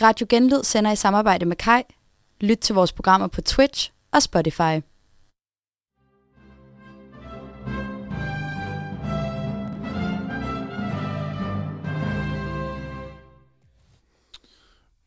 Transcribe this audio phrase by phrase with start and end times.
[0.00, 1.82] Radio Genlyd sender i samarbejde med Kai.
[2.40, 4.80] Lyt til vores programmer på Twitch og Spotify.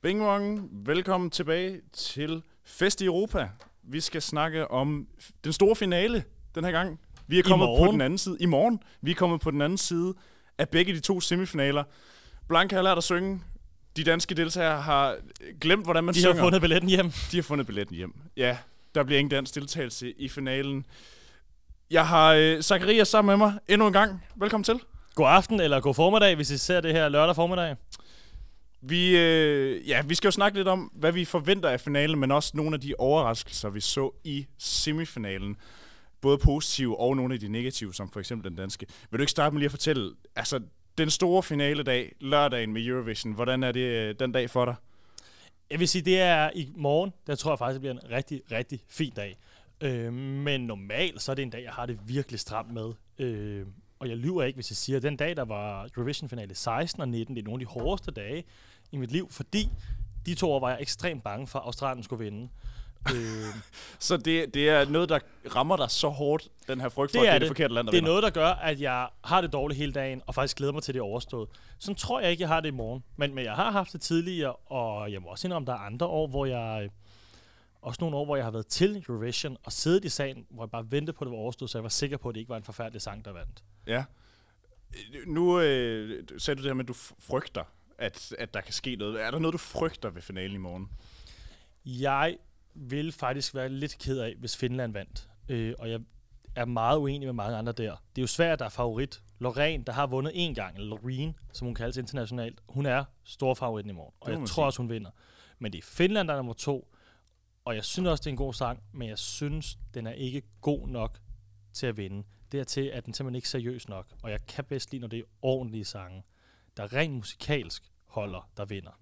[0.02, 3.49] Bing Wong, velkommen tilbage til Fest i Europa.
[3.83, 5.07] Vi skal snakke om
[5.43, 6.23] den store finale
[6.55, 6.99] den her gang.
[7.27, 8.38] Vi er kommet på den anden side.
[8.39, 8.79] I morgen.
[9.02, 10.13] Vi er kommet på den anden side
[10.57, 11.83] af begge de to semifinaler.
[12.47, 13.41] Blanca har lært at synge.
[13.95, 15.16] De danske deltagere har
[15.62, 16.34] glemt, hvordan man de synger.
[16.34, 17.12] De har fundet billetten hjem.
[17.31, 18.13] De har fundet billetten hjem.
[18.38, 18.58] Ja,
[18.95, 20.86] der bliver ingen dansk deltagelse i finalen.
[21.91, 24.23] Jeg har øh, Zacharias sammen med mig endnu en gang.
[24.36, 24.80] Velkommen til.
[25.16, 27.76] God aften eller god formiddag, hvis I ser det her lørdag formiddag.
[28.81, 32.31] Vi, øh, ja, vi skal jo snakke lidt om, hvad vi forventer af finalen, men
[32.31, 35.58] også nogle af de overraskelser, vi så i semifinalen.
[36.22, 38.86] Både positive og nogle af de negative, som for eksempel den danske.
[39.12, 40.59] Vil du ikke starte med lige at fortælle, altså
[40.98, 44.76] den store finale dag, lørdagen med Eurovision, hvordan er det øh, den dag for dig?
[45.70, 47.14] Jeg vil sige, det er i morgen.
[47.28, 49.38] Der tror jeg faktisk, det bliver en rigtig, rigtig fin dag.
[49.81, 52.94] Øh, men normalt, så er det en dag, jeg har det virkelig stramt med.
[53.19, 53.66] Øh,
[54.00, 57.08] og jeg lyver ikke, hvis jeg siger, at den dag, der var Eurovision-finale 16 og
[57.08, 58.44] 19, det er nogle af de hårdeste dage
[58.91, 59.69] i mit liv, fordi
[60.25, 62.50] de to år var jeg ekstremt bange for, at Australien skulle vinde
[63.14, 63.56] øh,
[64.00, 65.20] så det, det er noget, der
[65.56, 67.88] rammer dig så hårdt, den her frygt for, det at det er det forkerte land,
[67.88, 68.09] der Det er vinder.
[68.12, 70.94] noget, der gør, at jeg har det dårligt hele dagen, og faktisk glæder mig til
[70.94, 71.50] det overstået.
[71.80, 73.03] Sådan tror jeg ikke, jeg har det i morgen.
[73.16, 76.06] Men, men jeg har haft det tidligere, og jeg må også indrømme, der er andre
[76.06, 76.89] år, hvor jeg...
[77.81, 80.69] Også nogle år, hvor jeg har været til Eurovision og siddet i sagen, hvor jeg
[80.72, 82.50] bare ventede på, at det var overstået, så jeg var sikker på, at det ikke
[82.50, 83.64] var en forfærdelig sang, der vandt.
[83.88, 84.03] Ja.
[85.28, 87.64] Nu øh, sagde du det her med, at du frygter,
[87.97, 89.22] at, at der kan ske noget.
[89.22, 90.90] Er der noget, du frygter ved finalen i morgen?
[91.86, 92.38] Jeg
[92.76, 95.30] vil faktisk være lidt ked af, hvis Finland vandt.
[95.50, 96.00] Øh, og jeg
[96.56, 97.92] er meget uenig med mange andre der.
[98.16, 99.22] Det er jo svært, at der er favorit.
[99.40, 103.53] Lorraine, der har vundet en gang, eller Loreen, som hun kaldes internationalt, hun er stor
[103.53, 104.14] favorit i morgen.
[104.20, 104.66] Og jeg tror sige.
[104.66, 105.12] også, hun vinder.
[105.59, 106.92] Men det er Finland, der er nummer to.
[107.66, 110.41] Og jeg synes også, det er en god sang, men jeg synes, den er ikke
[110.62, 111.19] god nok
[111.74, 112.24] til at vinde.
[112.52, 114.08] Dertil er den simpelthen ikke seriøs nok.
[114.24, 116.24] Og jeg kan bedst lide, når det er ordentlige sange,
[116.78, 119.00] der rent musikalsk holder, der vinder.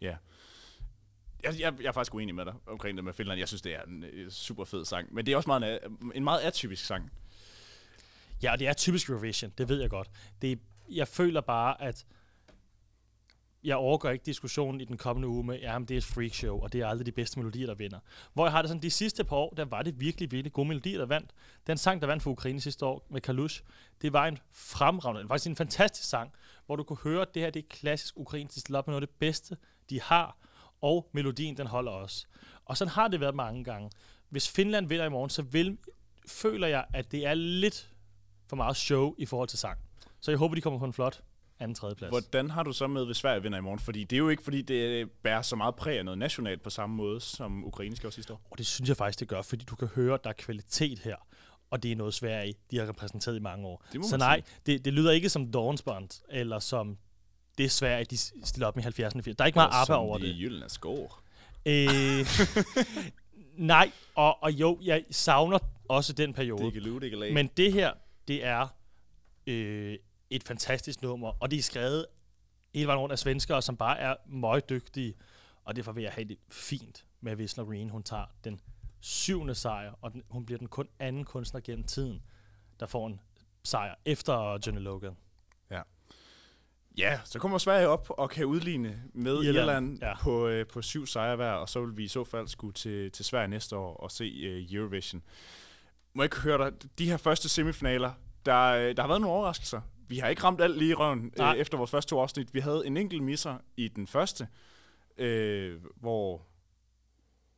[0.00, 0.16] Ja.
[1.44, 3.38] Jeg, jeg, jeg er faktisk uenig med dig omkring det med Finland.
[3.38, 5.14] Jeg synes, det er en øh, super fed sang.
[5.14, 7.12] Men det er også meget, en øh, meget atypisk sang.
[8.42, 9.52] Ja, og det er typisk Eurovision.
[9.58, 10.10] Det ved jeg godt.
[10.42, 10.56] Det er,
[10.90, 12.06] jeg føler bare, at
[13.64, 16.72] jeg overgår ikke diskussionen i den kommende uge med, ja, det er et freakshow, og
[16.72, 17.98] det er aldrig de bedste melodier, der vinder.
[18.32, 20.68] Hvor jeg har det sådan, de sidste par år, der var det virkelig, virkelig gode
[20.68, 21.30] melodier, der vandt.
[21.66, 23.62] Den sang, der vandt for Ukraine sidste år med Kalush,
[24.02, 26.32] det var en fremragende, faktisk en fantastisk sang,
[26.66, 29.02] hvor du kunne høre, at det her det er klassisk ukrainsk, de op med noget
[29.02, 29.56] af det bedste,
[29.90, 30.36] de har,
[30.82, 32.26] og melodien, den holder også.
[32.64, 33.90] Og sådan har det været mange gange.
[34.28, 35.78] Hvis Finland vinder i morgen, så vil,
[36.28, 37.90] føler jeg, at det er lidt
[38.48, 39.78] for meget show i forhold til sang.
[40.20, 41.22] Så jeg håber, de kommer på en flot
[41.58, 42.10] anden tredje plads.
[42.10, 43.78] Hvordan har du så med, hvis Sverige vinder i morgen?
[43.78, 46.70] Fordi det er jo ikke, fordi det bærer så meget præg af noget nationalt på
[46.70, 48.40] samme måde, som Ukraine skal sidste år.
[48.50, 50.98] Og det synes jeg faktisk, det gør, fordi du kan høre, at der er kvalitet
[50.98, 51.16] her.
[51.70, 53.84] Og det er noget Sverige, de har repræsenteret i mange år.
[54.02, 56.98] Så nej, det, det lyder ikke som Dawnspond, eller som
[57.58, 59.20] det er Sverige, de stiller op i 70'erne.
[59.22, 60.26] Der er ikke meget ABBA over det.
[60.26, 61.20] Det er skår.
[61.66, 62.26] Øh,
[63.56, 66.64] nej, og, og jo, jeg savner også den periode.
[66.64, 67.92] Det det Men det her,
[68.28, 68.66] det er
[69.46, 69.98] øh,
[70.30, 72.06] et fantastisk nummer, og det er skrevet
[72.74, 75.14] hele vejen rundt af svenskere, som bare er meget dygtige,
[75.64, 78.60] og derfor vil jeg have det fint med, hvis Loreen, hun tager den
[79.00, 82.22] syvende sejr, og den, hun bliver den kun anden kunstner gennem tiden,
[82.80, 83.20] der får en
[83.64, 85.16] sejr efter Johnny Logan.
[86.98, 87.20] Ja.
[87.24, 90.18] Så kommer Sverige op og kan udligne med Irland, Irland ja.
[90.20, 93.10] på, øh, på syv sejre hver, og så vil vi i så fald skulle til,
[93.10, 95.22] til Sverige næste år og se øh, Eurovision.
[96.14, 98.12] Må jeg ikke høre dig, de her første semifinaler,
[98.46, 99.80] der, øh, der har været nogle overraskelser.
[100.08, 102.54] Vi har ikke ramt alt lige i røven øh, efter vores første to afsnit.
[102.54, 104.48] Vi havde en enkelt misser i den første,
[105.18, 106.46] øh, hvor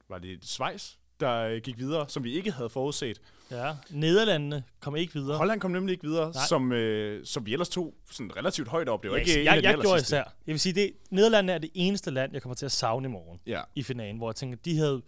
[0.08, 3.20] var det Schweiz, der gik videre, som vi ikke havde forudset.
[3.50, 5.36] Ja, Nederlandene kom ikke videre.
[5.36, 9.02] Holland kom nemlig ikke videre, som, øh, som vi ellers tog sådan relativt højt op.
[9.02, 10.16] Det var ja, ikke jeg, jeg, jeg gjorde især.
[10.16, 13.10] Jeg vil sige, det Nederlandene er det eneste land, jeg kommer til at savne i
[13.10, 13.62] morgen ja.
[13.74, 15.02] i finalen, hvor jeg tænker, de havde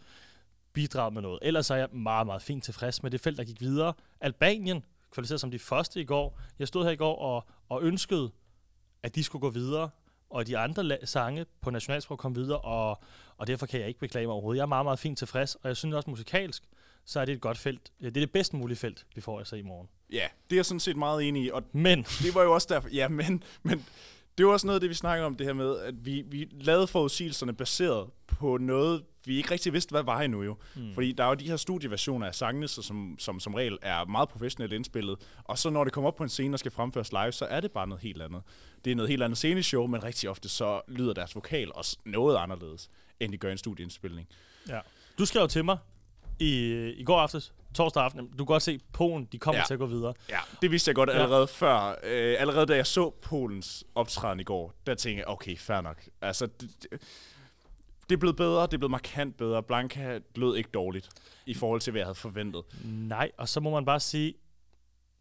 [0.73, 1.39] bidraget med noget.
[1.43, 3.93] Ellers er jeg meget, meget fint tilfreds med det felt, der gik videre.
[4.21, 6.41] Albanien kvalificeret som de første i går.
[6.59, 8.31] Jeg stod her i går og, og ønskede,
[9.03, 9.91] at de skulle gå videre,
[10.31, 13.03] og de andre la- sange på nationalsprog kom videre, og,
[13.39, 14.59] og derfor kan jeg ikke beklage mig overhovedet.
[14.59, 16.63] Jeg er meget, meget fint tilfreds, og jeg synes også musikalsk,
[17.05, 17.93] så er det et godt felt.
[18.01, 19.89] Det er det bedst mulige felt, vi får altså i morgen.
[20.13, 21.51] Ja, det er jeg sådan set meget enig i.
[21.51, 22.03] Og men.
[22.03, 23.87] Det var jo også derfor, ja, men, men
[24.39, 26.49] det var også noget af det, vi snakkede om, det her med, at vi, vi
[26.51, 30.57] lavede forudsigelserne baseret på noget, vi ikke rigtig vidste, hvad var endnu jo.
[30.77, 30.95] Mm.
[30.95, 34.29] Fordi der er jo de her studieversioner af sangene, som, som som regel er meget
[34.29, 37.33] professionelt indspillet, og så når det kommer op på en scene og skal fremføres live,
[37.33, 38.43] så er det bare noget helt andet.
[38.85, 42.37] Det er noget helt andet sceneshow, men rigtig ofte så lyder deres vokal også noget
[42.37, 44.29] anderledes, end de gør en studieindspilning.
[44.69, 44.81] Ja.
[45.19, 45.79] Du skrev til mig
[46.39, 49.65] i, i går aftes, torsdag aften, du kan godt se, at Polen de kommer ja.
[49.67, 50.15] til at gå videre.
[50.29, 51.45] Ja, det vidste jeg godt allerede ja.
[51.45, 51.95] før.
[52.03, 56.09] Øh, allerede da jeg så Polens optræden i går, der tænkte jeg, okay, fair nok.
[56.21, 56.91] Altså, det, det,
[58.09, 59.63] det er blevet bedre, det er blevet markant bedre.
[59.63, 61.09] Blanca lød ikke dårligt
[61.47, 62.63] i forhold til, hvad jeg havde forventet.
[62.85, 64.35] Nej, og så må man bare sige,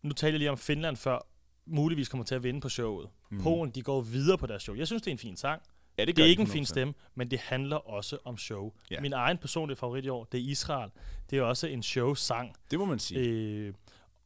[0.02, 1.28] nu talte jeg lige om Finland før,
[1.66, 3.10] muligvis kommer til at vinde på showet.
[3.30, 3.44] Mm.
[3.44, 4.76] Polen, de går videre på deres show.
[4.76, 5.62] Jeg synes, det er en fin sang.
[5.98, 8.72] Ja, det, det er ikke en fin stemme, men det handler også om show.
[8.92, 9.02] Ja.
[9.02, 10.92] Min egen personlige favorit i år, det er Israel.
[11.30, 12.56] Det er også en show-sang.
[12.72, 13.20] Det må man sige.
[13.20, 13.74] Øh,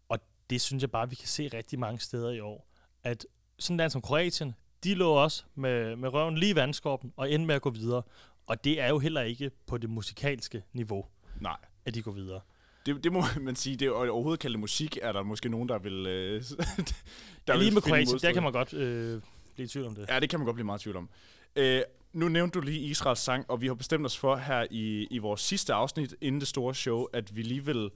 [0.10, 0.20] og
[0.50, 2.68] det synes jeg bare, vi kan se rigtig mange steder i år.
[3.04, 3.26] At
[3.60, 7.48] sådan land som Kroatien, de lå også med, med røven lige i vandskorpen og endte
[7.48, 8.02] med at gå videre.
[8.48, 11.06] Og det er jo heller ikke på det musikalske niveau,
[11.40, 11.58] Nej.
[11.86, 12.42] at de går videre.
[12.86, 13.76] Det, det må man sige.
[13.76, 15.94] Det er overhovedet kalde musik, er der måske nogen, der vil...
[16.08, 16.44] Øh,
[17.48, 19.22] der ja, lige vil med Kroatien, der kan man godt øh,
[19.54, 20.06] blive i tvivl om det.
[20.10, 21.10] Ja, det kan man godt blive meget i tvivl om.
[21.56, 21.82] Øh,
[22.14, 25.18] nu nævnte du lige Israels sang, og vi har bestemt os for her i, i
[25.18, 27.90] vores sidste afsnit inden det store show, at vi lige vil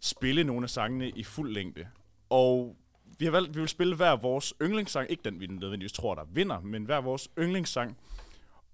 [0.00, 1.88] spille nogle af sangene i fuld længde.
[2.30, 2.76] Og
[3.18, 5.10] vi har valgt, vi vil spille hver vores yndlingssang.
[5.10, 7.98] Ikke den, vi nødvendigvis tror, der vinder, men hver vores yndlingssang.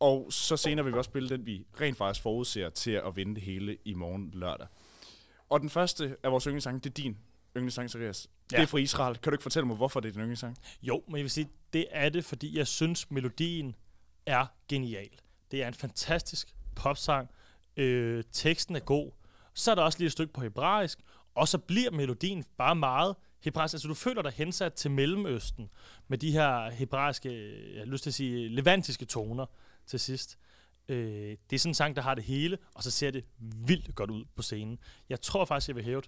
[0.00, 3.34] Og så senere vil vi også spille den, vi rent faktisk forudser til at vinde
[3.34, 4.66] det hele i morgen lørdag.
[5.50, 7.18] Og den første af vores yndlingssang, det er din
[7.56, 8.28] yndlingssang, Serias.
[8.52, 8.56] Ja.
[8.56, 9.16] Det er fra Israel.
[9.16, 10.56] Kan du ikke fortælle mig, hvorfor det er din yndlingssang?
[10.82, 13.74] Jo, men jeg vil sige, det er det, fordi jeg synes, melodien
[14.26, 15.10] er genial.
[15.50, 17.30] Det er en fantastisk popsang.
[17.76, 19.10] Øh, teksten er god.
[19.54, 20.98] Så er der også lige et stykke på hebraisk,
[21.34, 23.74] og så bliver melodien bare meget hebraisk.
[23.74, 25.70] Altså du føler dig hensat til Mellemøsten
[26.08, 27.28] med de her hebraiske,
[27.74, 29.46] jeg har lyst til at sige, levantiske toner
[29.86, 30.38] til sidst.
[30.88, 33.94] Øh, det er sådan en sang, der har det hele, og så ser det vildt
[33.94, 34.78] godt ud på scenen.
[35.08, 36.02] Jeg tror faktisk, jeg vil hæve,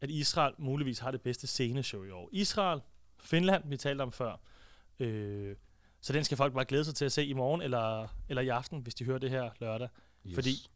[0.00, 2.28] at Israel muligvis har det bedste sceneshow i år.
[2.32, 2.80] Israel,
[3.20, 4.36] Finland, vi talte om før,
[5.00, 5.56] øh,
[6.04, 8.48] så den skal folk bare glæde sig til at se i morgen eller, eller i
[8.48, 9.88] aften, hvis de hører det her lørdag.
[10.26, 10.34] Yes.
[10.34, 10.70] Fordi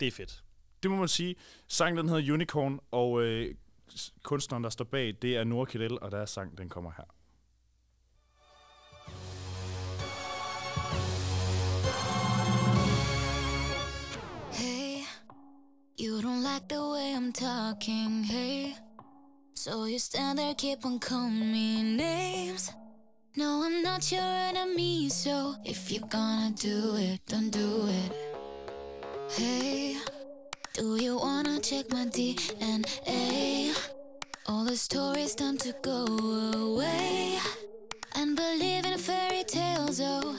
[0.00, 0.44] det er fedt.
[0.82, 1.36] Det må man sige.
[1.68, 3.54] Sangen den hedder Unicorn, og øh,
[4.22, 7.04] kunstneren, der står bag, det er Nora Kidel, og deres sang, den kommer her.
[14.52, 15.04] Hey,
[16.00, 18.72] you don't like the way I'm talking, hey
[19.54, 22.79] So you stand there, keep on calling me names
[23.36, 28.12] No, I'm not your enemy, so if you're gonna do it, don't do it.
[29.30, 29.96] Hey,
[30.72, 33.72] do you wanna check my DNA?
[34.48, 36.06] All the stories time to go
[36.54, 37.38] away
[38.16, 40.00] and believe in fairy tales.
[40.02, 40.34] Oh,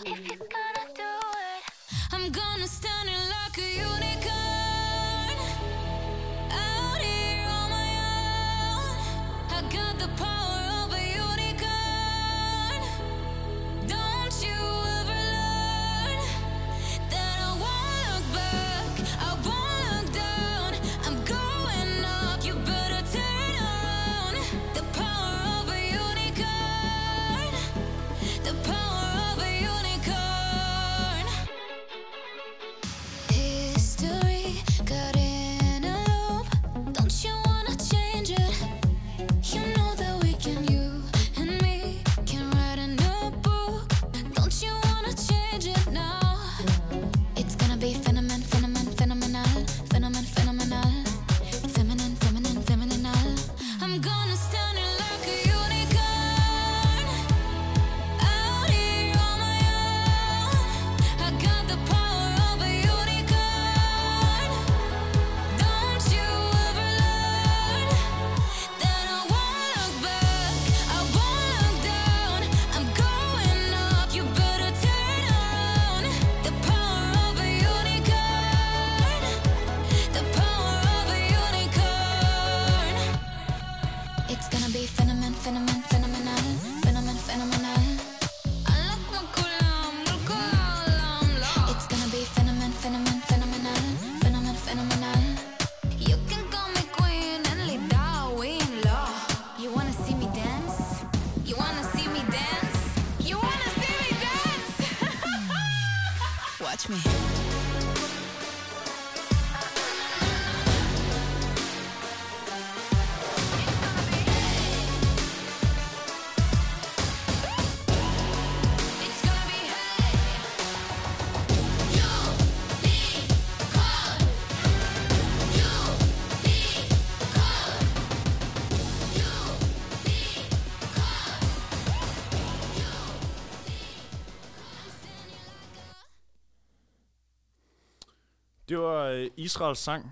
[139.11, 140.11] øh, Israels sang,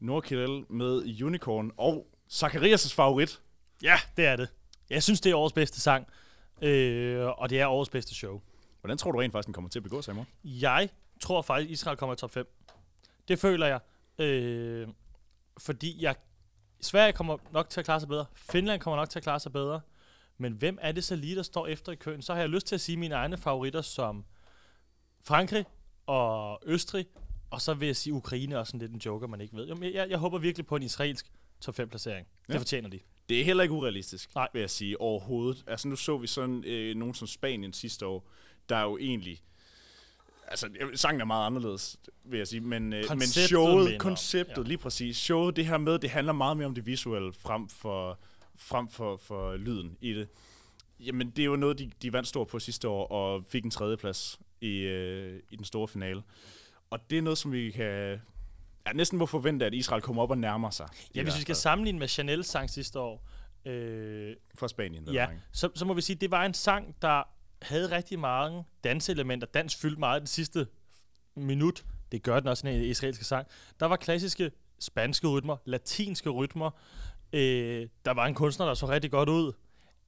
[0.00, 3.40] Nordkirel med Unicorn, og Zacharias' favorit.
[3.82, 4.48] Ja, det er det.
[4.90, 6.06] Jeg synes, det er årets bedste sang,
[6.62, 8.40] øh, og det er årets bedste show.
[8.80, 10.28] Hvordan tror du rent faktisk, den kommer til at begå sig i morgen?
[10.44, 10.88] Jeg
[11.20, 12.46] tror faktisk, Israel kommer i top 5.
[13.28, 13.80] Det føler jeg.
[14.18, 14.88] Øh,
[15.58, 16.14] fordi jeg,
[16.80, 18.26] Sverige kommer nok til at klare sig bedre.
[18.34, 19.80] Finland kommer nok til at klare sig bedre.
[20.38, 22.22] Men hvem er det så lige, der står efter i køen?
[22.22, 24.24] Så har jeg lyst til at sige mine egne favoritter som
[25.20, 25.64] Frankrig
[26.06, 27.06] og Østrig.
[27.54, 29.66] Og så vil jeg sige Ukraine også sådan lidt en joker, man ikke ved.
[29.66, 31.26] Jeg, jeg, jeg håber virkelig på en israelsk
[31.60, 32.26] top 5 placering.
[32.48, 32.52] Ja.
[32.52, 33.00] Det fortjener de.
[33.28, 34.48] Det er heller ikke urealistisk, Nej.
[34.52, 35.64] vil jeg sige, overhovedet.
[35.66, 38.28] Altså nu så vi sådan øh, nogen som Spanien sidste år,
[38.68, 39.42] der er jo egentlig...
[40.48, 43.98] Altså, sangen er meget anderledes, vil jeg sige, men, øh, men showet, mener.
[43.98, 44.68] konceptet, ja.
[44.68, 48.18] lige præcis, showet, det her med, det handler meget mere om det visuelle, frem for,
[48.56, 50.28] frem for, for lyden i det.
[51.00, 53.70] Jamen, det er jo noget, de, de vandt stort på sidste år, og fik en
[53.70, 56.22] tredjeplads i, øh, i den store finale.
[56.94, 58.20] Og det er noget, som vi kan
[58.86, 60.88] ja, næsten må forvente, at Israel kommer op og nærmer sig.
[61.14, 63.28] Ja, hvis vi skal sammenligne med Chanels sang sidste år.
[63.64, 65.08] Øh, For Spanien.
[65.12, 67.22] Ja, så, så må vi sige, at det var en sang, der
[67.62, 69.46] havde rigtig mange danselementer.
[69.46, 70.66] Dans fyldte meget den sidste
[71.36, 71.84] minut.
[72.12, 73.46] Det gør den også i en israelske sang.
[73.80, 76.70] Der var klassiske spanske rytmer, latinske rytmer.
[77.32, 79.52] Øh, der var en kunstner, der så rigtig godt ud.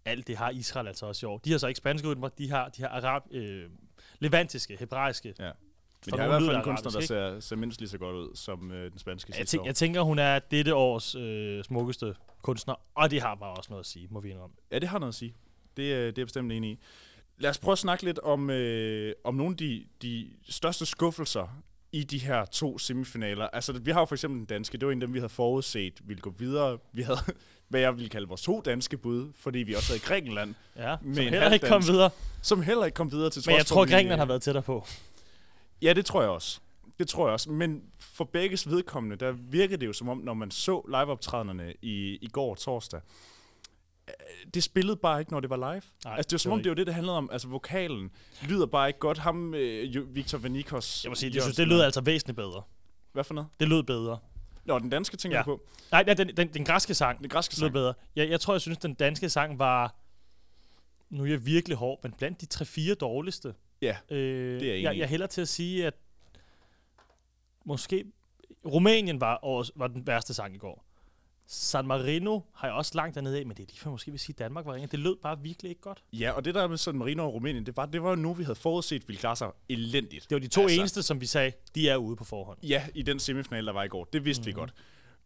[0.04, 1.38] Alt det har Israel altså også i år.
[1.38, 3.70] De har så ikke spanske rytmer, de har, de har arab, øh,
[4.18, 5.34] levantiske, hebraiske.
[5.38, 5.50] Ja.
[6.06, 8.16] Men det er i hvert fald en kunstner, der ser, ser mindst lige så godt
[8.16, 12.14] ud som øh, den spanske jeg, tænk, jeg tænker, hun er dette års øh, smukkeste
[12.42, 14.56] kunstner, og det har bare også noget at sige, må vi indrømme.
[14.72, 15.34] Ja, det har noget at sige.
[15.76, 16.78] Det, øh, det er jeg bestemt enig i.
[17.38, 21.62] Lad os prøve at snakke lidt om, øh, om nogle af de, de største skuffelser
[21.92, 23.48] i de her to semifinaler.
[23.52, 24.78] Altså, vi har jo for eksempel den danske.
[24.78, 26.78] Det var en af dem, vi havde forudset ville gå videre.
[26.92, 27.18] Vi havde,
[27.68, 30.54] hvad jeg vil kalde vores to danske bud, fordi vi også havde i Grækenland.
[30.76, 32.10] Ja, som heller ikke kom videre.
[32.42, 34.86] Som heller ikke kom videre til Men jeg tror, Grækenland har været tættere på.
[35.82, 36.60] Ja, det tror jeg også.
[36.98, 37.50] Det tror jeg også.
[37.50, 42.18] Men for begges vedkommende, der virker det jo som om, når man så liveoptræderne i,
[42.22, 43.00] i går torsdag,
[44.08, 44.14] øh,
[44.54, 45.82] det spillede bare ikke, når det var live.
[46.04, 47.28] Nej, altså, det var som om, det var det, det handlede om.
[47.32, 48.10] Altså, vokalen
[48.48, 49.18] lyder bare ikke godt.
[49.18, 51.04] Ham, øh, Victor Vanikos...
[51.04, 52.62] Jeg må sige, det, synes, det lød altså væsentligt bedre.
[53.12, 53.48] Hvad for noget?
[53.60, 54.18] Det lød bedre.
[54.64, 55.44] Nå, den danske tænker ja.
[55.44, 55.66] på?
[55.90, 57.20] Nej, den, den, den, den græske sang.
[57.20, 57.64] Den græske sang.
[57.64, 57.94] lød bedre.
[58.16, 59.94] Jeg, jeg tror, jeg synes, den danske sang var...
[61.10, 63.54] Nu er jeg virkelig hård, men blandt de 3-4 dårligste.
[63.82, 65.94] Ja, øh, det er jeg, jeg, jeg hælder til at sige, at
[67.64, 68.04] måske
[68.66, 70.86] Rumænien var, års, var den værste sang i går.
[71.48, 74.20] San Marino har jeg også langt dernede af, men det er lige for måske vil
[74.20, 74.88] sige, at Danmark var ringe.
[74.88, 76.04] Det lød bare virkelig ikke godt.
[76.12, 78.34] Ja, og det der med San Marino og Rumænien, det var, det var jo nu,
[78.34, 80.30] vi havde forudset, ville klare sig elendigt.
[80.30, 82.58] Det var de to altså, eneste, som vi sagde, de er ude på forhånd.
[82.62, 84.04] Ja, i den semifinal, der var i går.
[84.04, 84.46] Det vidste mm-hmm.
[84.46, 84.60] vi mhm.
[84.60, 84.74] godt.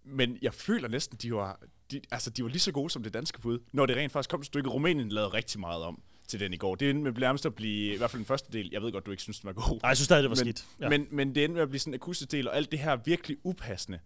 [0.04, 3.14] Men jeg føler næsten, de var, de, altså, de var lige så gode som det
[3.14, 4.70] danske bud, når det rent faktisk kom et stykke.
[4.70, 6.74] Rumænien lavede rigtig meget om til den i går.
[6.74, 9.06] Det endte med nærmest at blive, i hvert fald den første del, jeg ved godt,
[9.06, 9.78] du ikke synes, den var god.
[9.82, 10.66] Nej, jeg synes stadig, det var men, skidt.
[10.80, 10.88] Ja.
[10.88, 12.96] Men, men det endte med at blive sådan en akustisk del, og alt det her
[12.96, 13.98] virkelig upassende.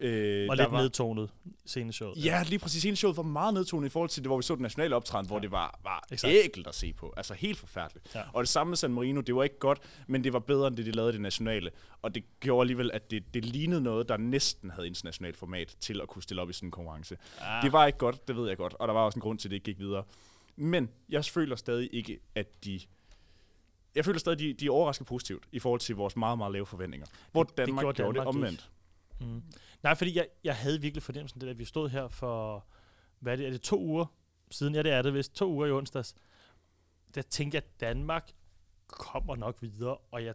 [0.00, 1.30] Øh, og lidt var, nedtonet
[1.66, 2.24] sceneshowet.
[2.24, 2.36] Ja.
[2.36, 2.80] ja, lige præcis.
[2.80, 5.28] Sceneshowet var meget nedtonet i forhold til det, hvor vi så den nationale optræden, ja.
[5.28, 7.14] hvor det var, var ægelt at se på.
[7.16, 8.14] Altså helt forfærdeligt.
[8.14, 8.22] Ja.
[8.32, 10.76] Og det samme med San Marino, det var ikke godt, men det var bedre end
[10.76, 11.70] det, de lavede det nationale.
[12.02, 16.00] Og det gjorde alligevel, at det, det lignede noget, der næsten havde internationalt format til
[16.00, 17.16] at kunne stille op i sådan en konkurrence.
[17.40, 17.60] Ja.
[17.62, 18.74] Det var ikke godt, det ved jeg godt.
[18.78, 20.04] Og der var også en grund til, at det ikke gik videre.
[20.62, 22.80] Men jeg føler stadig ikke, at de...
[23.94, 26.52] Jeg føler stadig, at de, de er overrasket positivt i forhold til vores meget, meget
[26.52, 27.06] lave forventninger.
[27.32, 28.70] Hvor Danmark, det gjorde, gjorde Danmark det omvendt.
[29.20, 29.42] Mm.
[29.82, 32.66] Nej, fordi jeg, jeg havde virkelig fornemmelsen, det, at vi stod her for,
[33.18, 34.06] hvad er det, er det to uger
[34.50, 34.74] siden?
[34.74, 35.34] Ja, det er det vist.
[35.34, 36.14] To uger i onsdags.
[37.14, 38.32] Der tænkte jeg, at Danmark
[38.86, 40.34] kommer nok videre, og jeg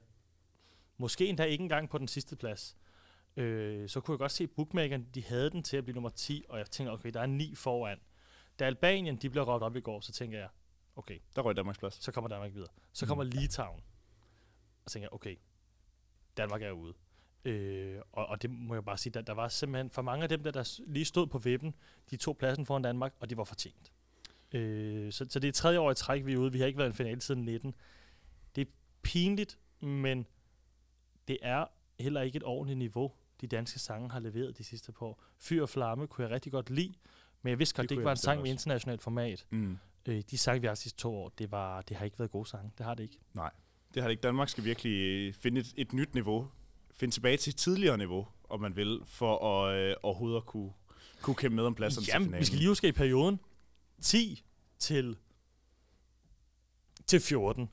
[0.98, 2.78] måske endda ikke engang på den sidste plads.
[3.38, 6.10] Øh, så kunne jeg godt se, at bookmakerne, de havde den til at blive nummer
[6.10, 8.00] 10, og jeg tænkte, okay, der er ni foran.
[8.60, 10.50] Da Albanien de blev råbt op i går, så tænker jeg,
[10.96, 11.20] okay.
[11.36, 12.04] Der røg Danmarks plads.
[12.04, 12.70] Så kommer Danmark videre.
[12.94, 13.08] Så mm.
[13.08, 13.82] kommer Litauen.
[14.86, 15.36] Og så tænker jeg, okay,
[16.38, 16.94] Danmark er ude.
[17.46, 20.30] Øh, og, og det må jeg bare sige, der, der var simpelthen for mange af
[20.30, 21.76] dem, der, der lige stod på vippen,
[22.10, 23.92] de tog pladsen foran Danmark, og de var fortjent.
[24.52, 26.52] Øh, så, så det er tredje år i træk, vi er ude.
[26.52, 27.76] Vi har ikke været i en finale siden 19.
[28.56, 28.72] Det er
[29.02, 30.26] pinligt, men
[31.28, 31.66] det er
[32.00, 33.12] heller ikke et ordentligt niveau,
[33.42, 35.24] de danske sange har leveret de sidste par år.
[35.38, 36.94] Fyr og Flamme kunne jeg rigtig godt lide,
[37.42, 39.46] men jeg vidste godt, det, det ikke var en sang med internationalt format.
[39.50, 39.78] Mm.
[40.06, 42.50] Øh, de sange, vi har sidste to år, det, var, det har ikke været gode
[42.50, 42.72] sange.
[42.78, 43.20] Det har det ikke.
[43.34, 43.52] Nej,
[43.94, 44.22] det har det ikke.
[44.22, 46.48] Danmark skal virkelig øh, finde et, et nyt niveau.
[46.96, 50.72] Finde tilbage til et tidligere niveau, om man vil, for at øh, overhovedet at kunne,
[51.22, 52.40] kunne kæmpe med om pladsen Jamen, til finalen.
[52.42, 53.40] vi skal lige huske i perioden
[54.02, 54.44] 10
[54.80, 55.18] til,
[57.08, 57.70] til 14.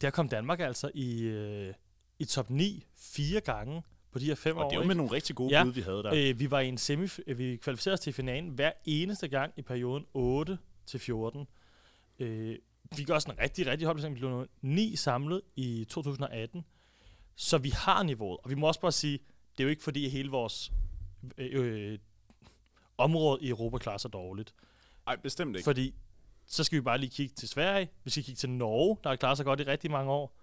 [0.00, 1.74] Der kom Danmark altså i, øh,
[2.18, 3.82] i top 9 fire gange
[4.16, 4.64] på de her fem og år.
[4.64, 6.12] Og det var med nogle rigtig gode ja, bud, vi havde der.
[6.14, 9.52] Øh, vi var i en semi, øh, vi kvalificerede os til finalen hver eneste gang
[9.56, 11.46] i perioden 8 til 14.
[12.18, 12.58] Øh,
[12.96, 16.64] vi gør også en rigtig, rigtig høj Vi blev ni samlet i 2018.
[17.34, 18.38] Så vi har niveauet.
[18.42, 19.18] Og vi må også bare sige,
[19.52, 20.72] det er jo ikke fordi hele vores
[21.38, 21.98] øh, øh,
[22.98, 24.54] område i Europa klarer sig dårligt.
[25.06, 25.64] Nej, bestemt ikke.
[25.64, 25.94] Fordi
[26.46, 29.16] så skal vi bare lige kigge til Sverige, vi skal kigge til Norge, der har
[29.16, 30.40] klaret sig godt i rigtig mange år.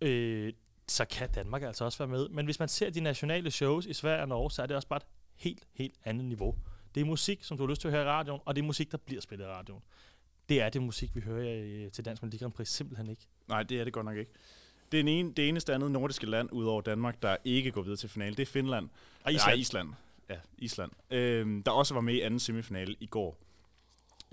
[0.00, 0.52] Øh,
[0.88, 2.28] så kan Danmark altså også være med.
[2.28, 4.88] Men hvis man ser de nationale shows i Sverige og Norge, så er det også
[4.88, 6.54] bare et helt, helt andet niveau.
[6.94, 8.66] Det er musik, som du har lyst til at høre i radioen, og det er
[8.66, 9.82] musik, der bliver spillet i radioen.
[10.48, 13.22] Det er det musik, vi hører til Dansk Melodi Grand Prix simpelthen ikke.
[13.48, 14.32] Nej, det er det godt nok ikke.
[14.92, 17.96] Det, er en ene, det eneste andet nordiske land, udover Danmark, der ikke går videre
[17.96, 18.88] til finale, det er Finland.
[19.24, 19.54] Og Island.
[19.54, 19.88] Ja, Island.
[20.30, 20.92] Ja, Island.
[21.10, 23.38] Øhm, der også var med i anden semifinale i går.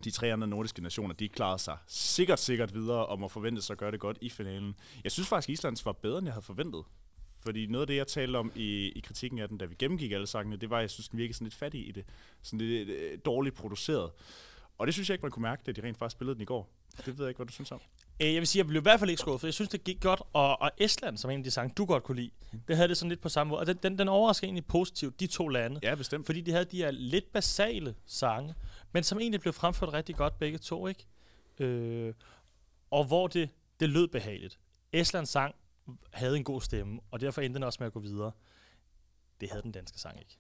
[0.04, 3.78] De tre andre nordiske nationer, de klarede sig sikkert, sikkert videre og må forventes at
[3.78, 4.76] gøre det godt i finalen.
[5.04, 6.84] Jeg synes faktisk, at Islands var bedre, end jeg havde forventet.
[7.40, 10.12] Fordi noget af det, jeg talte om i, i kritikken af den, da vi gennemgik
[10.12, 12.06] alle sangene, det var, at jeg synes, den virkede sådan lidt fattig i det.
[12.42, 14.12] Sådan lidt øh, dårligt produceret.
[14.78, 16.46] Og det synes jeg ikke, man kunne mærke, da de rent faktisk spillede den i
[16.46, 16.70] går.
[16.98, 17.82] Det ved jeg ikke, hvad du synes om.
[18.22, 19.48] Øh, jeg vil sige, jeg blev i hvert fald ikke skuffet.
[19.48, 20.22] Jeg synes, det gik godt.
[20.34, 22.32] Og, og Estland, som en af de sange, du godt kunne lide,
[22.68, 23.60] det havde det sådan lidt på samme måde.
[23.60, 25.80] Og den, den, den overrasker egentlig positivt, de to lande.
[25.84, 26.26] Ja, bestemt.
[26.26, 28.54] Fordi de havde de her lidt basale sange,
[28.94, 31.06] men som egentlig blev fremført rigtig godt begge to, ikke?
[31.60, 32.14] Øh,
[32.92, 34.60] og hvor det, det lød behageligt.
[34.92, 35.56] Estlands sang
[36.14, 38.32] havde en god stemme, og derfor endte den også med at gå videre.
[39.42, 40.38] Det havde den danske sang ikke.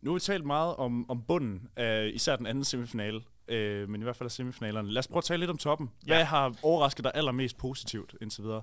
[0.00, 4.00] Nu har vi talt meget om, om bunden af især den anden semifinale, øh, men
[4.00, 4.90] i hvert fald af semifinalerne.
[4.90, 5.90] Lad os prøve at tale lidt om toppen.
[6.04, 6.24] Hvad ja.
[6.24, 8.62] har overrasket dig allermest positivt indtil videre?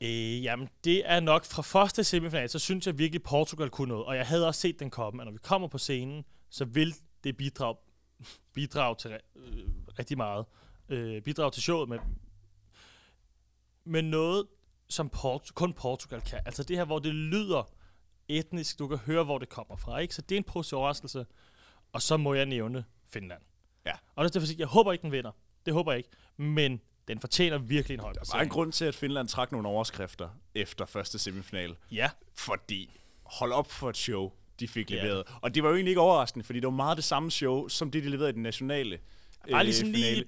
[0.00, 4.04] Øh, jamen, det er nok fra første semifinal, så synes jeg virkelig, Portugal kunne noget.
[4.04, 6.94] Og jeg havde også set den komme, at når vi kommer på scenen, så vil
[7.26, 7.76] det bidrage,
[8.52, 9.68] bidrage til øh,
[9.98, 10.46] rigtig meget.
[10.88, 11.98] Øh, bidrage til showet med,
[13.84, 14.46] med noget,
[14.88, 16.40] som Port- kun Portugal kan.
[16.46, 17.70] Altså det her, hvor det lyder
[18.28, 19.98] etnisk, du kan høre, hvor det kommer fra.
[19.98, 20.14] Ikke?
[20.14, 21.26] Så det er en positiv overraskelse.
[21.92, 23.42] Og så må jeg nævne Finland.
[23.86, 23.92] Ja.
[24.14, 25.30] Og det er derfor, jeg håber ikke, den vinder.
[25.66, 26.10] Det håber jeg ikke.
[26.36, 29.68] Men den fortjener virkelig en høj Der var en grund til, at Finland trak nogle
[29.68, 31.76] overskrifter efter første semifinal.
[31.90, 32.10] Ja.
[32.34, 32.90] Fordi,
[33.22, 35.24] hold op for et show, de fik leveret.
[35.28, 35.34] Ja.
[35.42, 37.90] Og det var jo egentlig ikke overraskende, fordi det var meget det samme show, som
[37.90, 38.98] det, de leverede i den nationale
[39.50, 40.14] Bare øh, ligesom finale.
[40.14, 40.26] lige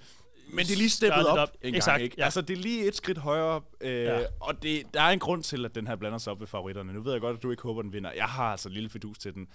[0.52, 2.14] men det er lige steppet op, op en gang, ikke?
[2.18, 2.24] Ja.
[2.24, 4.20] Altså, det er lige et skridt højere, øh, ja.
[4.40, 6.92] og det, der er en grund til, at den her blander sig op ved favoritterne.
[6.92, 8.12] Nu ved jeg godt, at du ikke håber, den vinder.
[8.12, 9.48] Jeg har altså en lille fidus til den.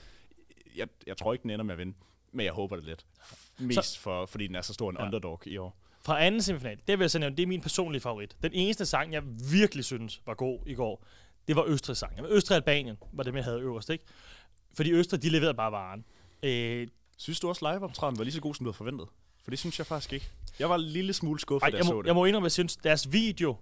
[0.75, 1.93] Jeg, jeg tror ikke, den ender med at vinde,
[2.31, 3.05] men jeg håber det lidt.
[3.57, 5.05] Mest så, for, fordi den er så stor en ja.
[5.05, 5.77] underdog i år.
[6.05, 8.35] Fra anden semifinal, det vil jeg så nævne, det er min personlige favorit.
[8.43, 11.05] Den eneste sang, jeg virkelig synes var god i går,
[11.47, 12.19] det var Østrigs sang.
[12.29, 14.03] Østrig-Albanien var det, jeg havde øverst, ikke?
[14.73, 16.05] Fordi Østrig, de leverede bare varen.
[16.43, 19.07] Øh, synes du også live-optræden var lige så god, som du havde forventet?
[19.43, 20.29] For det synes jeg faktisk ikke.
[20.59, 22.07] Jeg var en lille smule skuffet, Ej, da jeg, jeg må, det.
[22.07, 23.55] Jeg må indrømme, at jeg synes, deres video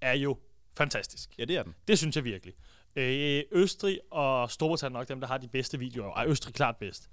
[0.00, 0.38] er jo
[0.76, 1.30] fantastisk.
[1.38, 1.74] Ja, det er den.
[1.88, 2.54] Det synes jeg virkelig.
[2.96, 6.12] Øh, Østrig og Storbritannien er nok dem, der har de bedste videoer.
[6.12, 7.10] Ej, Østrig klart bedst.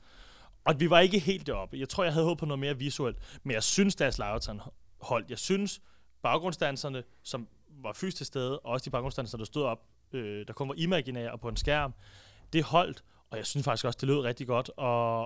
[0.65, 1.79] Og vi var ikke helt deroppe.
[1.79, 3.17] Jeg tror, jeg havde håbet på noget mere visuelt.
[3.43, 4.61] Men jeg synes, deres live
[5.01, 5.29] holdt.
[5.29, 5.81] Jeg synes,
[6.21, 10.53] baggrundsdanserne, som var fysisk til stede, og også de baggrundsdansere, der stod op, øh, der
[10.53, 11.93] kun var imaginære og på en skærm,
[12.53, 13.03] det holdt.
[13.31, 14.71] Og jeg synes faktisk også, det lød rigtig godt.
[14.77, 15.21] Og,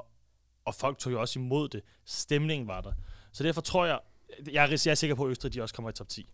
[0.65, 1.81] og folk tog jo også imod det.
[2.05, 2.91] Stemningen var der.
[3.31, 3.99] Så derfor tror jeg,
[4.51, 6.29] jeg er, jeg er sikker på, at Østrig de også kommer i top 10.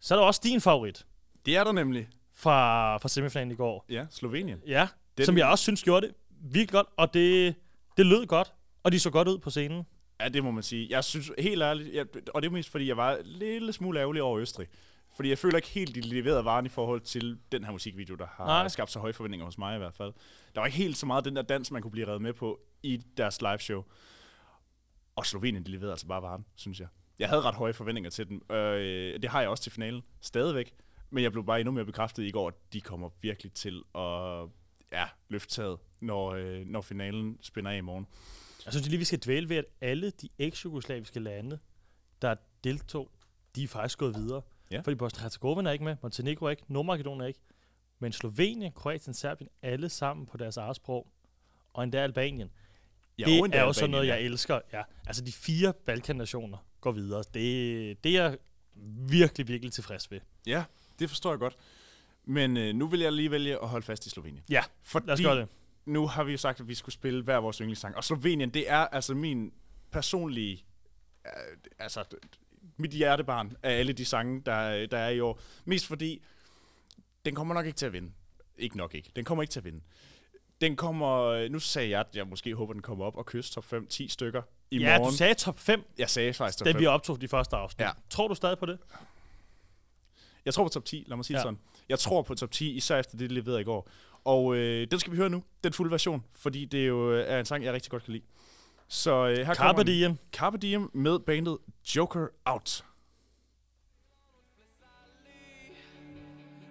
[0.00, 1.06] Så er der også din favorit.
[1.46, 2.08] Det er der nemlig.
[2.36, 3.84] Fra, fra semifinalen i går.
[3.88, 4.60] Ja, Slovenien.
[4.66, 5.26] Ja, Den...
[5.26, 7.54] som jeg også synes gjorde det virkelig godt, og det,
[7.96, 9.86] det lød godt, og de så godt ud på scenen.
[10.20, 10.86] Ja, det må man sige.
[10.90, 14.00] Jeg synes helt ærligt, jeg, og det er mest fordi, jeg var en lille smule
[14.00, 14.68] ærgerlig over Østrig.
[15.14, 18.26] Fordi jeg føler ikke helt, de leverede varen i forhold til den her musikvideo, der
[18.26, 18.68] har Nej.
[18.68, 20.12] skabt så høje forventninger hos mig i hvert fald.
[20.54, 22.60] Der var ikke helt så meget den der dans, man kunne blive reddet med på
[22.82, 23.84] i deres live show.
[25.16, 26.88] Og Slovenien, de leverede altså bare varen, synes jeg.
[27.18, 28.42] Jeg havde ret høje forventninger til dem.
[28.50, 30.74] Øh, det har jeg også til finalen, stadigvæk.
[31.10, 34.48] Men jeg blev bare endnu mere bekræftet i går, at de kommer virkelig til at
[34.92, 38.06] ja, løfte taget, når, øh, når finalen spænder af i morgen.
[38.64, 41.58] Jeg synes lige, vi skal dvæle ved, at alle de eks-jugoslaviske lande,
[42.22, 43.10] der deltog,
[43.56, 44.42] de er faktisk gået videre.
[44.74, 44.80] Ja.
[44.80, 47.40] Fordi Bosnien-Herzegovina er ikke med, Montenegro er ikke, Nordmakedonien er ikke.
[47.98, 51.06] Men Slovenien, Kroatien, Serbien, alle sammen på deres eget sprog.
[51.72, 52.50] Og endda Albanien.
[53.18, 54.60] Ja, det er jo sådan noget, jeg elsker.
[54.72, 57.22] Ja, altså de fire Balkan-nationer går videre.
[57.34, 58.38] Det, det er jeg
[59.08, 60.20] virkelig, virkelig tilfreds ved.
[60.46, 60.64] Ja,
[60.98, 61.56] det forstår jeg godt.
[62.24, 64.44] Men øh, nu vil jeg lige vælge at holde fast i Slovenien.
[64.50, 65.48] Ja, fordi lad os gøre det.
[65.86, 67.96] nu har vi jo sagt, at vi skulle spille hver vores yndlingssang.
[67.96, 69.52] Og Slovenien, det er altså min
[69.90, 70.64] personlige...
[71.26, 71.30] Øh,
[71.78, 72.04] altså,
[72.76, 75.40] mit hjertebarn af alle de sange, der, der er i år.
[75.64, 76.22] Mest fordi,
[77.24, 78.12] den kommer nok ikke til at vinde.
[78.58, 79.10] Ikke nok ikke.
[79.16, 79.80] Den kommer ikke til at vinde.
[80.60, 83.64] Den kommer, nu sagde jeg, at jeg måske håber, den kommer op og kysse top
[83.64, 85.12] 5, 10 stykker i ja, morgen.
[85.12, 85.84] du sagde top 5.
[85.98, 86.80] Jeg sagde faktisk top den 5.
[86.80, 87.84] vi optog de første afsnit.
[87.84, 87.90] Ja.
[88.10, 88.78] Tror du stadig på det?
[90.44, 91.42] Jeg tror på top 10, lad mig sige ja.
[91.42, 91.58] sådan.
[91.88, 93.88] Jeg tror på top 10, især efter det, de leverede i går.
[94.24, 97.40] Og øh, den skal vi høre nu, den fulde version, fordi det jo øh, er
[97.40, 98.24] en sang, jeg rigtig godt kan lide.
[98.88, 100.18] Så øh, her Carpe Diem.
[100.32, 101.58] Carpe Diem med bandet
[101.96, 102.84] Joker Out.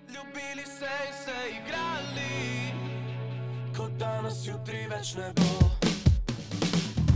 [0.10, 2.74] Ljubili se i se igrali
[3.76, 5.70] Ko danas jutri več ne bo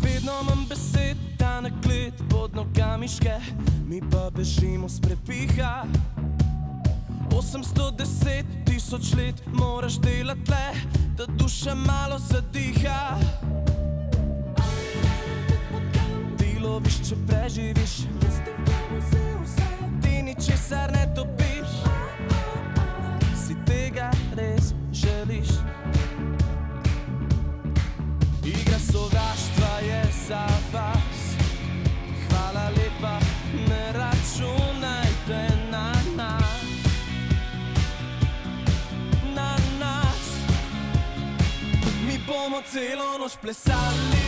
[0.04, 3.38] Vedno imam besed, ta naklet pod nogami ške
[3.86, 5.84] Mi pa bežimo s prepiha
[7.30, 10.74] 810 tisoč let moraš delati le,
[11.18, 13.18] da duša malo zadiha.
[17.08, 17.92] Če preživiš,
[20.04, 21.78] ti ničesar ne dobiš,
[23.32, 25.54] si tega res želiš.
[28.44, 30.44] Igra sovraštva je za
[30.74, 31.24] vas,
[32.28, 33.16] hvala lepa,
[33.70, 35.42] ne računajte
[35.72, 35.88] na
[36.20, 36.70] nas.
[39.32, 40.28] Na nas,
[42.04, 44.27] mi bomo celo noč plesali,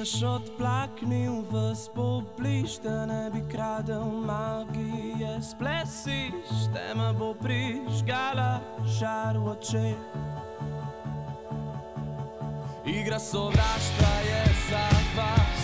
[0.00, 9.52] Dež odplaknil v spobliž, da ne bi kradel magije splesiš, tema bo prižgala žar v
[9.52, 10.00] očeh.
[12.88, 14.88] Igra sovraštva je za
[15.20, 15.62] vas,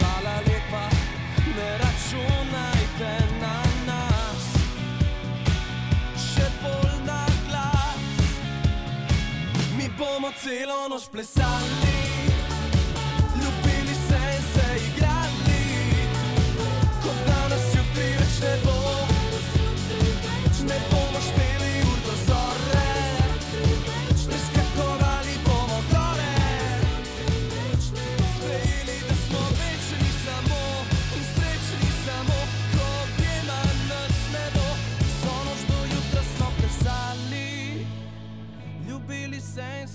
[0.00, 0.88] hvala lepa,
[1.52, 3.12] ne računajte
[3.44, 4.44] na nas,
[6.16, 8.08] še bolj na glas.
[9.76, 11.97] Mi bomo celo noč plesali,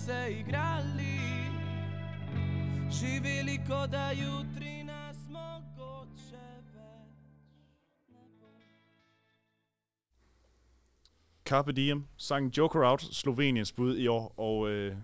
[0.06, 1.20] se igrali,
[2.92, 4.43] živeli, kot da jutri
[11.54, 14.98] Carpe Diem sang Joker Out, Sloveniens bud i år, og øh, Et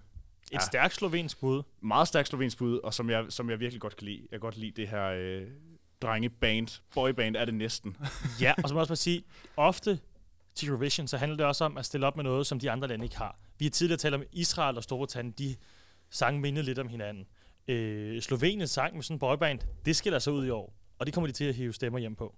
[0.54, 0.60] Ja.
[0.60, 1.64] stærkt slovensk bud.
[1.82, 4.20] meget stærkt slovensk bud, og som jeg, som jeg virkelig godt kan lide.
[4.22, 5.48] Jeg kan godt lide det her øh,
[6.02, 7.98] drengeband, boyband er det næsten.
[8.42, 9.24] Ja, og så må jeg også bare sige,
[9.58, 10.00] ofte
[10.56, 12.88] til Eurovision, så handler det også om at stille op med noget, som de andre
[12.88, 13.40] lande ikke har.
[13.60, 15.56] Vi har tidligere talt om Israel og Storbritannien, de
[16.10, 17.28] sang mindede lidt om hinanden.
[17.68, 21.14] Øh, Slovenien sang med sådan en boyband, det skiller sig ud i år, og det
[21.14, 22.36] kommer de til at hive stemmer hjem på.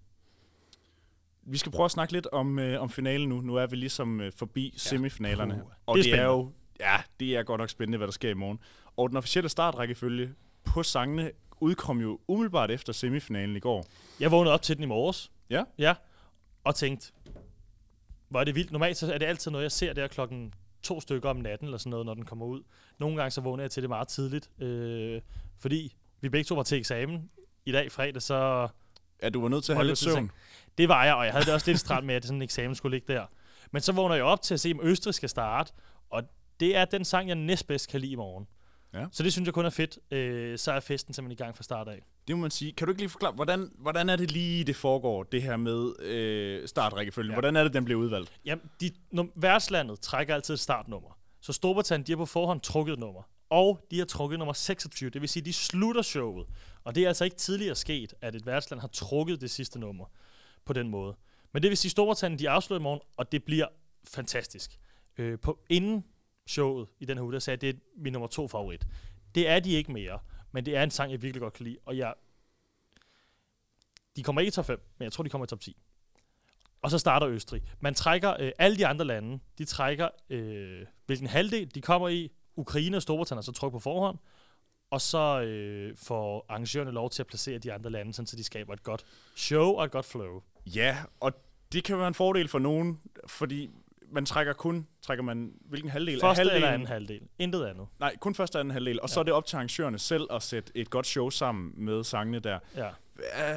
[1.43, 3.41] Vi skal prøve at snakke lidt om, øh, om finalen nu.
[3.41, 4.77] Nu er vi ligesom øh, forbi ja.
[4.77, 5.54] semifinalerne.
[5.54, 8.08] Puh, og det er er, det er jo, ja, det er godt nok spændende, hvad
[8.08, 8.60] der sker i morgen.
[8.97, 13.86] Og den officielle startrækkefølge på sangene udkom jo umiddelbart efter semifinalen i går.
[14.19, 15.32] Jeg vågnede op til den i morges.
[15.49, 15.63] Ja.
[15.77, 15.95] Ja,
[16.63, 17.12] og tænkte,
[18.30, 18.71] hvor er det vildt.
[18.71, 21.77] Normalt så er det altid noget, jeg ser der klokken to stykker om natten, eller
[21.77, 22.62] sådan noget, når den kommer ud.
[22.99, 25.21] Nogle gange så vågner jeg til det meget tidligt, øh,
[25.60, 27.30] fordi vi begge to var til eksamen
[27.65, 28.67] i dag fredag, så
[29.21, 30.31] Ja, du var nødt til at have lidt søvn.
[30.77, 32.75] det var jeg, og jeg havde det også lidt stramt med, at sådan en eksamen
[32.75, 33.25] skulle ligge der.
[33.71, 35.73] Men så vågner jeg op til at se, om Østrig skal starte,
[36.10, 36.23] og
[36.60, 38.47] det er den sang, jeg næstbedst kan lide i morgen.
[38.93, 39.05] Ja.
[39.12, 39.99] Så det synes jeg kun er fedt.
[40.12, 42.01] Øh, så er festen simpelthen i gang fra start af.
[42.27, 42.71] Det må man sige.
[42.71, 45.99] Kan du ikke lige forklare, hvordan, hvordan er det lige, det foregår, det her med
[45.99, 47.31] øh, startrækkefølgen?
[47.31, 47.36] Ja.
[47.36, 48.31] Hvordan er det, den bliver udvalgt?
[48.45, 51.17] Jamen, de, num- værtslandet trækker altid et startnummer.
[51.41, 53.21] Så Storbritannien, de har på forhånd trukket et nummer.
[53.49, 56.45] Og de har trukket nummer 26, det vil sige, de slutter showet.
[56.83, 60.05] Og det er altså ikke tidligere sket, at et værtsland har trukket det sidste nummer
[60.65, 61.15] på den måde.
[61.51, 63.67] Men det vil sige, Storbritannien, de afslår i morgen, og det bliver
[64.03, 64.79] fantastisk.
[65.17, 66.05] Øh, på, inden
[66.47, 68.87] showet i den her uge, der sagde jeg, at det er min nummer to favorit.
[69.35, 70.19] Det er de ikke mere,
[70.51, 71.77] men det er en sang, jeg virkelig godt kan lide.
[71.85, 72.13] Og jeg,
[74.15, 75.77] de kommer ikke i top 5, men jeg tror, de kommer i top 10.
[76.81, 77.63] Og så starter Østrig.
[77.79, 82.31] Man trækker øh, alle de andre lande, de trækker øh, hvilken halvdel de kommer i.
[82.55, 84.17] Ukraine og Storbritannien er så trukket på forhånd.
[84.91, 88.43] Og så øh, får arrangørerne lov til at placere de andre lande, sådan, så de
[88.43, 90.41] skaber et godt show og et godt flow.
[90.65, 91.34] Ja, og
[91.73, 93.69] det kan være en fordel for nogen, fordi
[94.12, 96.19] man trækker kun, trækker man hvilken halvdel?
[96.21, 97.21] Første halvdelen, eller anden halvdel.
[97.39, 97.88] Intet andet.
[97.99, 99.21] Nej, kun første og anden halvdel, og så Ja.
[99.21, 102.60] er det op til arrangørerne selv at sætte et godt show sammen med sangene der.
[102.75, 102.89] Ja.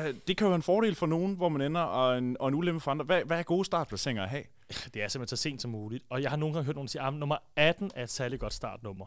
[0.09, 2.49] Uh, det kan jo være en fordel for nogen, hvor man ender, og en, og
[2.49, 3.05] en ulempe for andre.
[3.05, 4.44] Hvad, hvad er gode startplaceringer at have?
[4.94, 6.05] Det er simpelthen så sent som muligt.
[6.11, 8.55] Og jeg har nogle gange hørt nogen sige, at nummer 18 er et særligt godt
[8.55, 9.07] startnummer.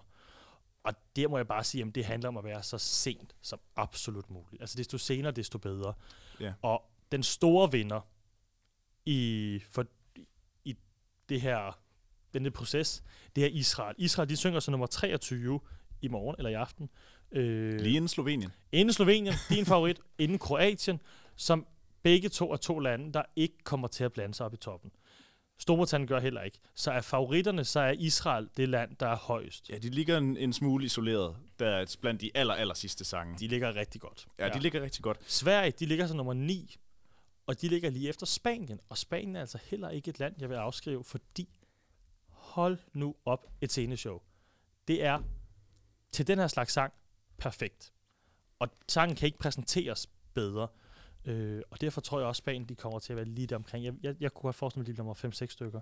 [0.88, 3.60] Og der må jeg bare sige, at det handler om at være så sent som
[3.76, 4.62] absolut muligt.
[4.62, 5.94] Altså desto senere, desto bedre.
[6.40, 6.54] Ja.
[6.62, 8.02] Og den store vinder
[9.06, 9.86] i, for,
[10.66, 10.78] i
[11.30, 11.80] det her,
[12.34, 13.04] denne proces,
[13.36, 13.96] det er Israel.
[13.98, 15.60] Israel, de synger så nummer 23
[16.02, 16.90] i morgen eller i aften.
[17.32, 18.52] Øh, Lige inden Slovenien.
[18.72, 21.02] Inden Slovenien, din favorit, inden Kroatien,
[21.36, 21.68] som
[22.04, 24.92] begge to er to lande, der ikke kommer til at blande sig op i toppen.
[25.58, 26.60] Storbritannien gør heller ikke.
[26.74, 29.70] Så er favoritterne, så er Israel det land, der er højst.
[29.70, 33.38] Ja, de ligger en, en smule isoleret, der er blandt de aller, aller sidste sange.
[33.40, 34.28] De ligger rigtig godt.
[34.40, 35.18] Ja, ja, de ligger rigtig godt.
[35.28, 36.76] Sverige, de ligger så nummer 9,
[37.48, 38.80] og de ligger lige efter Spanien.
[38.90, 41.50] Og Spanien er altså heller ikke et land, jeg vil afskrive, fordi
[42.30, 44.22] hold nu op et sceneshow.
[44.88, 45.20] Det er
[46.12, 46.94] til den her slags sang
[47.38, 47.94] perfekt.
[48.60, 50.68] Og sangen kan ikke præsenteres bedre.
[51.28, 53.56] Øh, og derfor tror jeg også, at Spanien de kommer til at være lige der
[53.56, 53.86] omkring.
[53.86, 55.80] Jeg, jeg, jeg kunne have forestillet mig, at de nummer 5-6 stykker.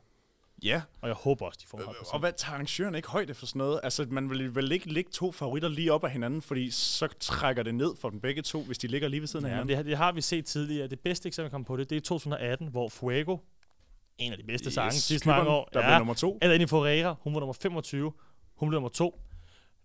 [0.63, 0.81] Ja.
[1.01, 3.59] Og jeg håber også, de får øh, Og hvad tager arrangøren ikke højde for sådan
[3.59, 3.79] noget?
[3.83, 7.63] Altså, man vil vel ikke lægge to favoritter lige op af hinanden, fordi så trækker
[7.63, 9.77] det ned for dem begge to, hvis de ligger lige ved siden ja, af hinanden.
[9.77, 10.87] Det, det har vi set tidligere.
[10.87, 13.37] Det bedste eksempel, kom på det, det er 2018, hvor Fuego,
[14.17, 16.37] en af de bedste yes, sange sidste mange år, der ja, blev nummer to.
[16.41, 18.13] Eller Ferreira, hun var nummer 25,
[18.55, 19.21] hun blev nummer to.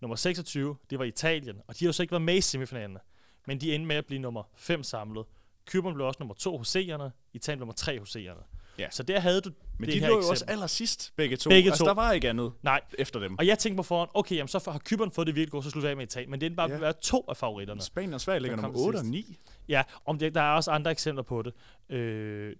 [0.01, 2.99] Nummer 26, det var Italien, og de har jo så ikke været med i semifinalerne,
[3.47, 5.25] men de endte med at blive nummer 5 samlet.
[5.65, 8.41] Kypern blev også nummer 2 hos seerne, Italien nummer 3 hos seerne.
[8.77, 8.87] Ja.
[8.91, 11.49] Så der havde du Men det de lå jo også allersidst, begge to.
[11.49, 11.87] Begge altså, to.
[11.87, 12.81] der var ikke andet Nej.
[12.99, 13.37] efter dem.
[13.37, 15.69] Og jeg tænkte på forhånd, okay, jamen, så har Kypern fået det virkelig godt, så
[15.69, 16.31] slutter jeg med Italien.
[16.31, 16.77] Men det er bare ja.
[16.77, 17.81] være to af favoritterne.
[17.81, 19.37] Spanien og Sverige ligger nummer 8 og 9.
[19.67, 21.53] Ja, om det, der er også andre eksempler på det,
[21.95, 22.55] øh,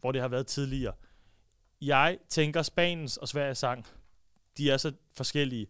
[0.00, 0.94] hvor det har været tidligere.
[1.80, 3.86] Jeg tænker, Spaniens og Sveriges sang,
[4.58, 5.66] de er så forskellige,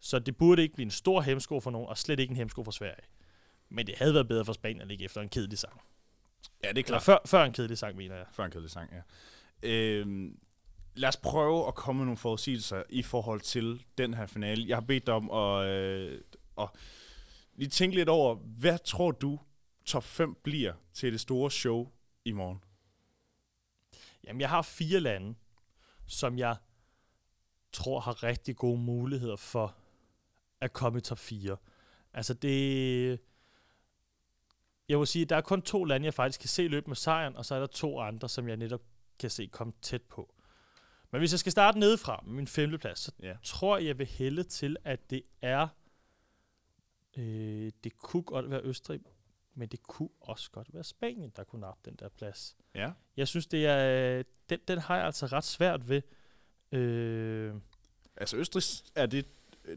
[0.00, 2.64] så det burde ikke blive en stor hemsko for nogen, og slet ikke en hemsko
[2.64, 3.02] for Sverige.
[3.68, 5.80] Men det havde været bedre for Spanien at ligge efter en kedelig sang.
[6.64, 7.02] Ja, det er klart.
[7.02, 8.26] før, før en kedelig sang, mener jeg.
[8.32, 9.02] Før en kedelig sang, ja.
[9.62, 10.38] Øhm,
[10.94, 14.68] lad os prøve at komme med nogle forudsigelser i forhold til den her finale.
[14.68, 16.20] Jeg har bedt dig om at, øh,
[16.58, 16.68] at
[17.54, 19.38] lige tænke lidt over, hvad tror du
[19.84, 21.88] top 5 bliver til det store show
[22.24, 22.64] i morgen?
[24.24, 25.34] Jamen, jeg har fire lande,
[26.06, 26.56] som jeg
[27.72, 29.74] tror har rigtig gode muligheder for
[30.60, 31.56] at komme i top 4.
[32.14, 33.20] Altså det...
[34.88, 37.36] Jeg vil sige, der er kun to lande, jeg faktisk kan se løbe med sejren,
[37.36, 38.82] og så er der to andre, som jeg netop
[39.18, 40.34] kan se komme tæt på.
[41.10, 43.34] Men hvis jeg skal starte nedefra med min femteplads, så ja.
[43.42, 45.68] tror jeg, jeg vil hælde til, at det er...
[47.16, 49.00] Øh, det kunne godt være Østrig,
[49.54, 52.56] men det kunne også godt være Spanien, der kunne nappe den der plads.
[52.74, 52.90] Ja.
[53.16, 56.02] Jeg synes, det er, den, den har jeg altså ret svært ved.
[56.72, 57.54] Øh,
[58.16, 58.62] altså Østrig
[58.94, 59.26] er det,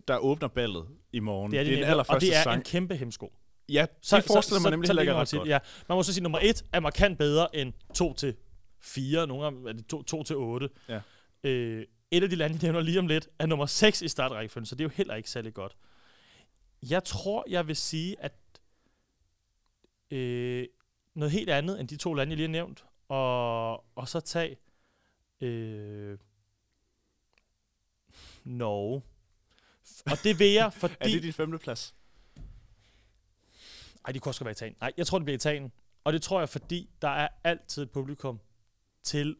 [0.07, 1.51] der åbner ballet i morgen.
[1.51, 2.57] Det er, det, det er den allerførste Og det er sang.
[2.57, 3.33] en kæmpe hemsko.
[3.71, 5.49] Ja, så, det forestiller så, mig nemlig heller ikke ret godt.
[5.49, 8.35] Ja, man må så sige, at nummer et er markant bedre end 2 til
[8.79, 10.69] 4, nogle gange er det 2, 2 til 8.
[10.89, 11.01] Ja.
[11.43, 14.65] Øh, et af de lande, jeg nævner lige om lidt, er nummer 6 i startrækkefølgen,
[14.65, 15.75] så det er jo heller ikke særlig godt.
[16.89, 18.33] Jeg tror, jeg vil sige, at
[20.11, 20.67] øh,
[21.15, 24.57] noget helt andet end de to lande, jeg lige har nævnt, og, og så tage
[25.41, 26.17] øh,
[28.43, 29.01] Norge.
[30.05, 30.95] Og det vil jeg, fordi...
[30.99, 31.95] er det din femte plads?
[34.05, 34.77] Nej, det kunne også være Italien.
[34.81, 35.71] Nej, jeg tror, det bliver Italien.
[36.03, 38.39] Og det tror jeg, fordi der er altid et publikum
[39.03, 39.37] til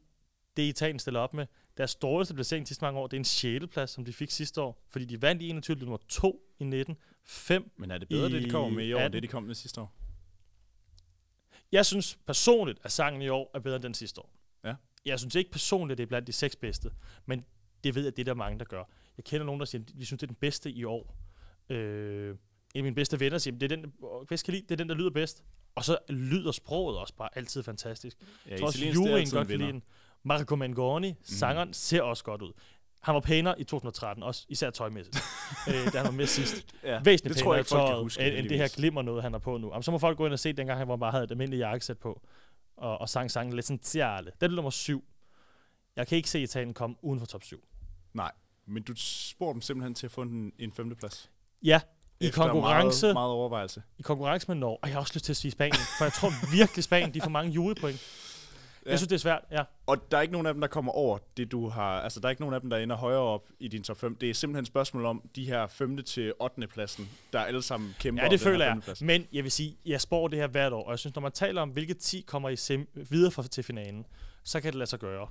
[0.58, 1.45] det, Italien stiller op med.
[1.78, 3.67] Deres dårligste placering sidste mange år, det er en 6.
[3.67, 4.86] plads, som de fik sidste år.
[4.89, 8.43] Fordi de vandt i 21, nummer 2 i 19, 5 Men er det bedre, det
[8.43, 9.93] de kommer med i år, end det de kom med sidste år?
[11.71, 14.30] Jeg synes personligt, at sangen i år er bedre end den sidste år.
[14.63, 14.76] Ja.
[15.06, 16.91] Jeg synes ikke personligt, at det er blandt de seks bedste.
[17.26, 17.45] Men
[17.84, 18.84] det ved jeg, det er der mange, der gør.
[19.17, 21.15] Jeg kender nogen, der siger, at de synes, det er den bedste i år.
[21.69, 22.36] Øh,
[22.73, 23.93] en af mine bedste venner siger, det er den,
[24.27, 25.43] bedst kan lide, det er den, der lyder bedst.
[25.75, 28.17] Og så lyder sproget også bare altid fantastisk.
[28.45, 29.84] Ja, jeg tror også, juryen godt kan lide den.
[30.23, 31.17] Marco Mangoni, mm.
[31.23, 32.51] sangeren, ser også godt ud.
[33.01, 35.17] Han var pænere i 2013, også især tøjmæssigt.
[35.67, 36.75] øh, da han var med sidst.
[36.84, 39.31] ja, Væsentligt det tror jeg ikke, folk huske, end, end det her glimmer noget, han
[39.31, 39.69] har på nu.
[39.69, 41.97] Jamen, så må folk gå ind og se, dengang han bare havde et almindeligt jakkesæt
[41.97, 42.21] på,
[42.77, 44.31] og, og sang sangen L'Essentiale.
[44.41, 45.03] Det er nummer syv.
[45.95, 47.63] Jeg kan ikke se Italien komme uden for top 7.
[48.13, 48.31] Nej,
[48.65, 51.31] men du spurgte dem simpelthen til at få en, en femteplads.
[51.63, 51.81] Ja,
[52.21, 53.84] i Efter konkurrence, meget, meget overvejelse.
[53.97, 54.77] I konkurrence med Norge.
[54.81, 57.21] Og jeg har også lyst til at sige Spanien, for jeg tror virkelig Spanien, de
[57.21, 58.01] får mange julepoint.
[58.86, 58.89] Ja.
[58.89, 59.63] Jeg synes, det er svært, ja.
[59.86, 62.01] Og der er ikke nogen af dem, der kommer over det, du har...
[62.01, 64.15] Altså, der er ikke nogen af dem, der ender højere op i din top 5.
[64.15, 66.03] Det er simpelthen et spørgsmål om de her 5.
[66.03, 66.67] til 8.
[66.67, 68.79] pladsen, der alle sammen kæmper Ja, det føler jeg.
[68.84, 69.01] Plads.
[69.01, 71.31] Men jeg vil sige, jeg spår det her hvert år, og jeg synes, når man
[71.31, 74.05] taler om, hvilke 10 kommer i sim videre for, til finalen,
[74.43, 75.27] så kan det lade sig gøre.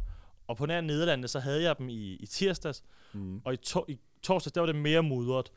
[0.46, 3.40] Og på nær Nederlandene, så havde jeg dem i, i tirsdags, mm.
[3.44, 5.52] og i, to, i torsdags, der var det mere mudret.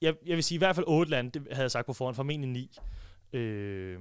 [0.00, 2.16] Jeg, jeg vil sige i hvert fald 8 lande, det havde jeg sagt på forhånd,
[2.16, 2.78] formentlig 9.
[3.32, 3.98] Øh,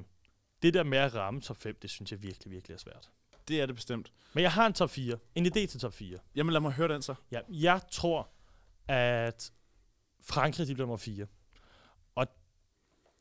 [0.62, 3.10] det der med at ramme top 5, det synes jeg virkelig, virkelig er svært.
[3.48, 4.12] Det er det bestemt.
[4.34, 5.18] Men jeg har en top 4.
[5.36, 6.20] En idé til top 4.
[6.36, 7.16] Jamen lad mig høre den så.
[7.32, 8.30] Ja, jeg tror,
[8.88, 9.52] at
[10.22, 11.26] Frankrig, de bliver nummer 4.
[12.16, 12.28] Og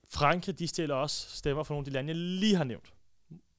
[0.09, 2.95] Frankrig, de stiller også stemmer for nogle af de lande, jeg lige har nævnt.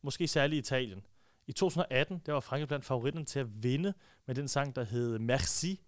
[0.01, 1.05] Måske særligt Italien.
[1.47, 3.93] I 2018, der var Frankrig blandt favoritterne til at vinde
[4.25, 5.81] med den sang, der hed Merci,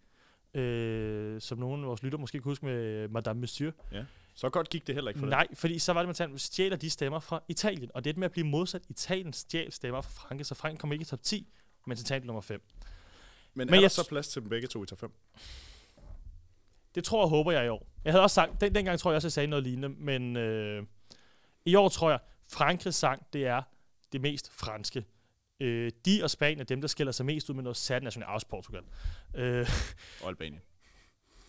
[0.54, 3.72] øh, som nogle af vores lytter måske kan huske med Madame Monsieur.
[3.92, 4.06] Ja.
[4.36, 6.90] Så godt gik det heller ikke for Nej, fordi så var det, man stjæler de
[6.90, 8.82] stemmer fra Italien, og det er med at blive modsat.
[8.90, 11.48] Italien stjæl stemmer fra Frankrig, så Frankrig kommer ikke i top 10,
[11.88, 12.62] men Italien nummer 5.
[13.54, 15.12] Men, men er der så plads til dem begge to i top 5?
[16.96, 17.88] Det tror og håber jeg i år.
[18.06, 20.84] Jeg havde også sagt, den, dengang tror jeg også, jeg sagde noget lignende, men øh,
[21.66, 22.20] i år tror jeg,
[22.52, 23.62] Frankrigs sang, det er
[24.12, 25.06] det mest franske.
[25.60, 28.32] Øh, de og Spanien er dem, der skiller sig mest ud med noget særligt nationalt,
[28.32, 28.84] også Portugal.
[29.36, 29.70] Øh,
[30.22, 30.62] og Albanien.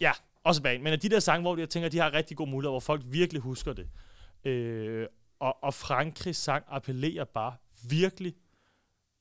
[0.00, 0.12] Ja,
[0.44, 0.82] også Spanien.
[0.82, 3.02] Men af de der sange, hvor jeg tænker, de har rigtig god mulighed, hvor folk
[3.04, 3.88] virkelig husker det.
[4.44, 5.06] Øh,
[5.40, 7.54] og, og Frankrigs sang appellerer bare
[7.88, 8.34] virkelig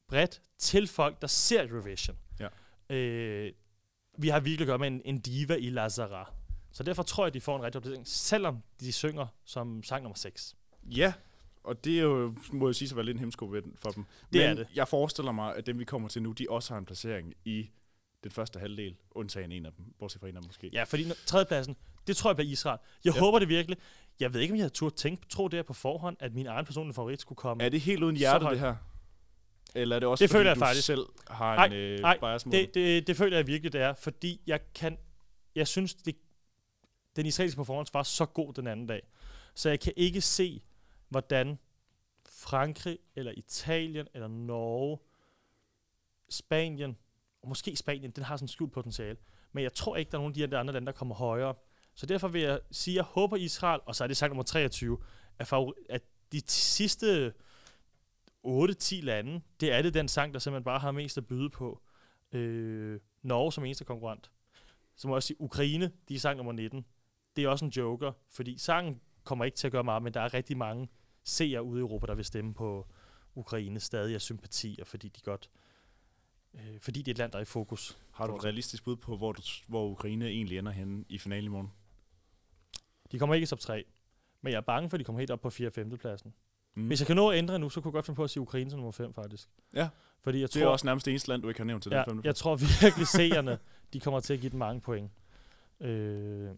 [0.07, 2.17] bredt til folk, der ser Eurovision.
[2.39, 2.47] Ja.
[2.95, 3.53] Øh,
[4.17, 6.31] vi har virkelig gør med en, en diva i Lazara.
[6.71, 10.15] Så derfor tror jeg, de får en rigtig opdatering, selvom de synger som sang nummer
[10.15, 10.55] 6.
[10.83, 11.13] Ja,
[11.63, 14.05] og det er jo, må jeg sige, så være lidt en hemsko for dem.
[14.33, 14.67] Det Men er det.
[14.75, 17.69] jeg forestiller mig, at dem, vi kommer til nu, de også har en placering i
[18.23, 20.69] den første halvdel, undtagen en af dem, bortset fra en af dem måske.
[20.73, 21.75] Ja, fordi tredjepladsen,
[22.07, 22.79] det tror jeg bliver Israel.
[23.05, 23.19] Jeg ja.
[23.19, 23.77] håber det virkelig.
[24.19, 26.47] Jeg ved ikke, om jeg havde turde tænke, tro det her på forhånd, at min
[26.47, 27.63] egen personlige favorit skulle komme.
[27.63, 28.75] Er det helt uden hjerte, det her?
[29.75, 30.85] Eller er det også, det fordi føler jeg du faktisk.
[30.85, 33.81] selv har ej, en øh, ej, bias mod det, det, det, føler jeg virkelig, det
[33.81, 33.93] er.
[33.93, 34.97] Fordi jeg kan...
[35.55, 36.15] Jeg synes, det,
[37.15, 39.01] den israelske performance var så god den anden dag.
[39.55, 40.61] Så jeg kan ikke se,
[41.09, 41.59] hvordan
[42.29, 44.99] Frankrig, eller Italien, eller Norge,
[46.29, 46.97] Spanien,
[47.41, 49.17] og måske Spanien, den har sådan skjult potentiale.
[49.51, 51.55] Men jeg tror ikke, der er nogen af de andre lande, der kommer højere.
[51.95, 54.43] Så derfor vil jeg sige, at jeg håber Israel, og så er det sagt nummer
[54.43, 54.97] 23,
[55.39, 55.53] at,
[55.89, 57.33] at de sidste
[58.47, 61.81] 8-10 lande, det er det den sang, der simpelthen bare har mest at byde på.
[62.31, 64.31] Øh, Norge som eneste konkurrent.
[64.95, 66.85] Så må jeg også sige, Ukraine, de er sang nummer 19.
[67.35, 70.21] Det er også en joker, fordi sangen kommer ikke til at gøre meget, men der
[70.21, 70.87] er rigtig mange
[71.29, 72.87] seere ude i Europa, der vil stemme på
[73.35, 75.49] Ukraine stadig af sympati, og fordi de godt
[76.53, 77.97] øh, fordi det er et land, der er i fokus.
[78.11, 81.45] Har du et realistisk bud på, hvor, du, hvor Ukraine egentlig ender henne i finalen
[81.45, 81.71] i morgen?
[83.11, 83.85] De kommer ikke i top 3,
[84.41, 85.67] men jeg er bange for, at de kommer helt op på 4.
[85.67, 85.97] og 5.
[85.97, 86.33] pladsen.
[86.75, 86.87] Mm.
[86.87, 88.41] Hvis jeg kan nå at ændre nu, så kunne jeg godt finde på at sige
[88.41, 89.49] Ukraine som nummer 5, faktisk.
[89.73, 89.89] Ja,
[90.21, 91.91] Fordi jeg det tror, er også nærmest det eneste land, du ikke har nævnt til
[91.91, 92.21] ja, den 5.
[92.23, 93.59] Jeg tror virkelig, seerne
[93.93, 95.11] de kommer til at give dem mange point.
[95.79, 96.49] Øh,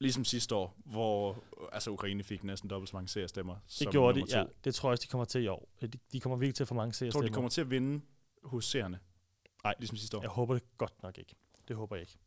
[0.00, 3.56] Ligesom sidste år, hvor altså Ukraine fik næsten dobbelt så mange seriestemmer.
[3.78, 4.44] Det gjorde de, ja.
[4.64, 5.68] Det tror jeg også, de kommer til i år.
[5.80, 7.22] De, de kommer virkelig til at få mange seriestemmer.
[7.22, 8.04] Tror de kommer til at vinde
[8.42, 8.98] hos seerne?
[9.64, 10.20] Nej, ligesom sidste år.
[10.20, 11.34] Jeg håber det godt nok ikke.
[11.68, 12.18] Det håber jeg ikke.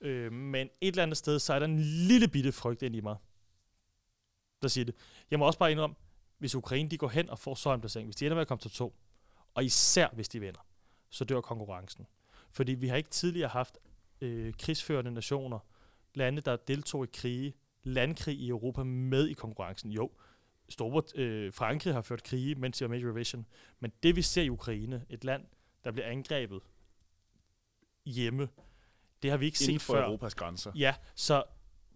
[0.00, 3.00] Øh, men et eller andet sted, så er der en lille bitte frygt ind i
[3.00, 3.16] mig,
[4.62, 4.94] der siger det.
[5.30, 5.96] Jeg må også bare indrømme,
[6.38, 8.48] hvis Ukraine de går hen og får så en placering, hvis de ender med at
[8.48, 8.94] komme til to,
[9.54, 10.66] og især hvis de vinder,
[11.10, 12.06] så dør konkurrencen.
[12.50, 13.78] Fordi vi har ikke tidligere haft
[14.20, 15.58] øh, krigsførende nationer,
[16.18, 19.92] lande, der deltog i krige, landkrig i Europa med i konkurrencen.
[19.92, 20.10] Jo,
[20.68, 23.46] Store, øh, Frankrig har ført krige, mens de var med i Eurovision.
[23.80, 25.44] Men det vi ser i Ukraine, et land,
[25.84, 26.60] der bliver angrebet
[28.06, 28.48] hjemme,
[29.22, 30.04] det har vi ikke Inden set før.
[30.04, 30.72] Europas grænser.
[30.74, 31.42] Ja, så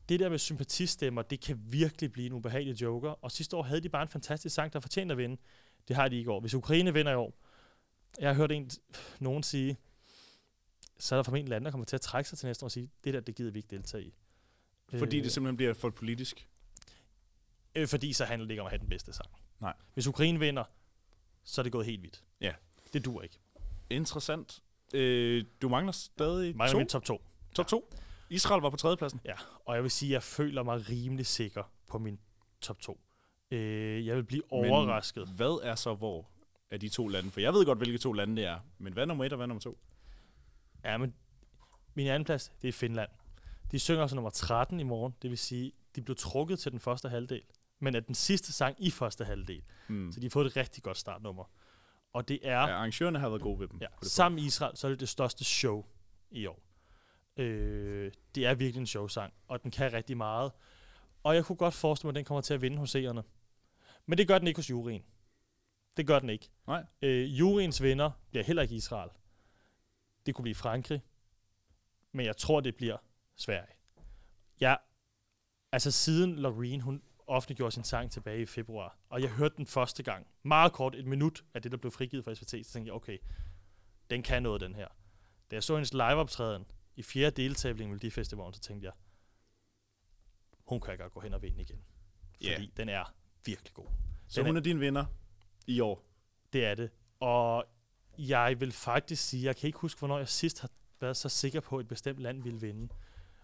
[0.09, 3.11] det der med sympatistemmer, det kan virkelig blive en ubehagelig joker.
[3.11, 5.37] Og sidste år havde de bare en fantastisk sang, der fortjente at vinde.
[5.89, 6.41] Det har de ikke i år.
[6.41, 7.35] Hvis Ukraine vinder i år,
[8.19, 8.71] jeg har hørt en,
[9.21, 9.77] nogen sige,
[11.03, 12.73] så er der formentlig lande, der kommer til at trække sig til næste år og
[12.73, 14.15] sige, det der, det gider vi ikke deltage i.
[14.99, 16.49] Fordi øh, det simpelthen bliver for politisk?
[17.75, 19.29] Øh, fordi så handler det ikke om at have den bedste sang.
[19.61, 19.75] Nej.
[19.95, 20.65] Hvis Ukraine vinder,
[21.45, 22.25] så er det gået helt vildt.
[22.41, 22.53] Ja.
[22.93, 23.39] Det dur ikke.
[23.91, 24.63] Interessant.
[24.95, 26.79] Øh, du mangler stadig mangler to?
[26.79, 27.23] min top 2.
[27.55, 27.89] Top 2?
[27.93, 27.97] Ja.
[28.35, 29.21] Israel var på tredjepladsen?
[29.25, 29.35] Ja,
[29.65, 32.19] og jeg vil sige, at jeg føler mig rimelig sikker på min
[32.61, 33.01] top 2.
[33.51, 35.27] Øh, jeg vil blive overrasket.
[35.29, 36.31] Men hvad er så hvor
[36.71, 37.31] af de to lande?
[37.31, 38.59] For jeg ved godt, hvilke to lande det er.
[38.79, 39.79] Men hvad er nummer 1 og hvad er nummer 2?
[40.85, 41.15] Ja, men
[41.95, 43.11] min anden plads, det er Finland.
[43.71, 46.81] De synger altså nummer 13 i morgen, det vil sige, de blev trukket til den
[46.81, 47.43] første halvdel,
[47.79, 49.63] men er den sidste sang i første halvdel.
[49.89, 50.13] Mm.
[50.13, 51.51] Så de har fået et rigtig godt startnummer.
[52.13, 52.61] Og det er...
[52.61, 53.79] Ja, arrangørerne har været gode ved dem.
[53.81, 55.85] Ja, sammen med Israel, så er det det største show
[56.31, 56.63] i år.
[57.37, 60.53] Øh, det er virkelig en showsang, og den kan rigtig meget.
[61.23, 63.23] Og jeg kunne godt forestille mig, at den kommer til at vinde hos seerne.
[64.07, 65.03] Men det gør den ikke hos juryen.
[65.97, 66.51] Det gør den ikke.
[66.67, 66.85] Nej.
[67.03, 69.11] Øh, juryens vinder bliver heller ikke Israel.
[70.27, 71.03] Det kunne blive Frankrig.
[72.13, 72.97] Men jeg tror, det bliver
[73.37, 73.75] Sverige.
[74.61, 74.77] Ja,
[75.73, 80.03] altså siden Loreen, hun offentliggjorde sin sang tilbage i februar, og jeg hørte den første
[80.03, 82.93] gang, meget kort, et minut af det, der blev frigivet fra SVT, så tænkte jeg,
[82.93, 83.19] okay,
[84.11, 84.89] den kan noget, den her.
[85.51, 86.67] Da jeg så hendes liveoptræden
[86.97, 88.93] i fjerde deltabling med de festivalen, så tænkte jeg,
[90.65, 91.85] hun kan godt gå hen og vinde igen.
[92.33, 92.77] Fordi yeah.
[92.77, 93.15] den er
[93.45, 93.87] virkelig god.
[94.29, 95.05] Så den hun er, er din vinder
[95.67, 96.05] i år?
[96.53, 96.91] Det er det.
[97.21, 97.65] Og
[98.19, 101.61] jeg vil faktisk sige, jeg kan ikke huske, hvornår jeg sidst har været så sikker
[101.61, 102.89] på, at et bestemt land ville vinde.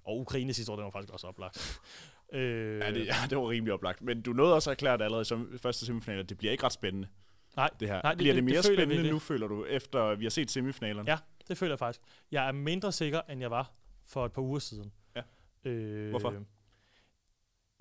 [0.05, 1.81] Og Ukraine sidste år, den var faktisk også oplagt.
[2.33, 4.03] øh, ja, det, ja, det var rimelig oplagt.
[4.03, 6.65] Men du nåede også at erklære det allerede som første semifinal, at det bliver ikke
[6.65, 7.09] ret spændende.
[7.57, 8.01] Nej, det her.
[8.03, 10.51] Nej, det, bliver det, det mere det spændende nu, føler du, efter vi har set
[10.51, 11.11] semifinalerne?
[11.11, 12.01] Ja, det føler jeg faktisk.
[12.31, 13.73] Jeg er mindre sikker, end jeg var
[14.07, 14.93] for et par uger siden.
[15.17, 15.23] Ja.
[15.71, 16.35] Øh, Hvorfor?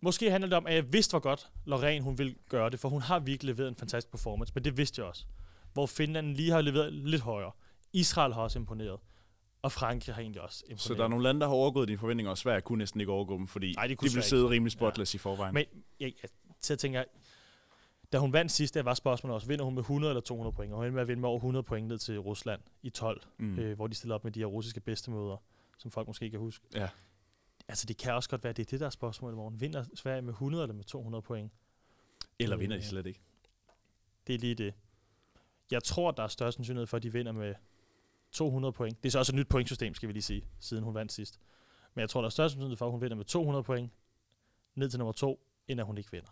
[0.02, 2.90] Måske handler det om, at jeg vidste, hvor godt Lorraine hun vil gøre det, for
[2.90, 5.26] hun har virkelig leveret en fantastisk performance, men det vidste jeg også.
[5.78, 7.52] Hvor Finland lige har leveret lidt højere.
[7.94, 9.00] Israel har også imponeret.
[9.62, 10.82] Og Frankrig har egentlig også imponeret.
[10.82, 13.12] Så der er nogle lande, der har overgået dine forventninger, og Sverige kunne næsten ikke
[13.12, 15.18] overgå dem, fordi Nej, de, de vil sidde rimelig spotless ja.
[15.18, 15.54] i forvejen.
[15.54, 15.66] Men
[16.00, 16.30] jeg, jeg,
[16.62, 17.06] til at tænke,
[18.12, 20.74] da hun vandt sidst, der var spørgsmålet også, vinder hun med 100 eller 200 point?
[20.74, 23.60] Og hun med at vinde med over 100 point ned til Rusland i 12, mm.
[23.60, 25.38] øh, hvor de stiller op med de her russiske bedstemøder,
[25.78, 26.66] som folk måske kan huske.
[26.76, 26.90] Ja.
[27.68, 29.86] Altså, det kan også godt være, det er det, der er spørgsmålet, hvor hun vinder
[29.96, 31.52] Sverige med 100 eller med 200 point.
[32.40, 33.22] Eller øh, vinder de slet ikke?
[34.28, 34.74] Det er lige det.
[35.72, 37.54] Jeg tror, der er større sandsynlighed for, at de vinder med
[38.32, 39.04] 200 point.
[39.04, 41.40] Det er så også et nyt pointsystem, skal vi lige sige, siden hun vandt sidst.
[41.94, 43.92] Men jeg tror, der er større sandsynlighed for, at hun vinder med 200 point
[44.76, 46.30] ned til nummer 2, end at hun ikke vinder.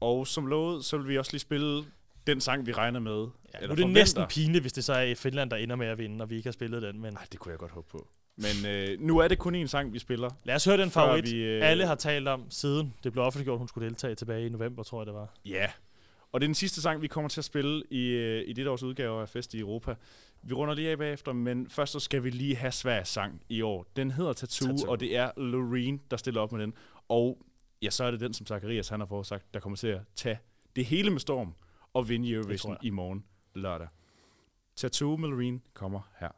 [0.00, 1.84] Og som lovet, så vil vi også lige spille
[2.26, 3.12] den sang, vi regner med.
[3.12, 3.88] Ja, nu er det forventer.
[3.88, 6.46] næsten pinligt, hvis det så er Finland, der ender med at vinde, og vi ikke
[6.46, 7.00] har spillet den.
[7.00, 7.16] Men...
[7.16, 8.08] Ej, det kunne jeg godt håbe på.
[8.36, 10.30] Men øh, nu er det kun én sang, vi spiller.
[10.44, 11.70] Lad os høre den favorit, vi, øh...
[11.70, 15.00] alle har talt om siden det blev offentliggjort, hun skulle deltage tilbage i november, tror
[15.00, 15.34] jeg det var.
[15.44, 15.66] Ja,
[16.32, 18.68] og det er den sidste sang, vi kommer til at spille i, øh, i det
[18.68, 19.94] års udgave af Fest i Europa.
[20.42, 23.62] Vi runder lige af bagefter, men først så skal vi lige have svær sang i
[23.62, 23.86] år.
[23.96, 26.74] Den hedder Tattoo, Tattoo, og det er Loreen, der stiller op med den.
[27.08, 27.38] Og
[27.82, 30.38] ja, så er det den, som Zacharias han har forudsagt, der kommer til at tage
[30.76, 31.54] det hele med storm
[31.92, 33.24] og vinde Eurovision i morgen
[33.54, 33.88] lørdag.
[34.76, 36.30] Tattoo med Loreen kommer her.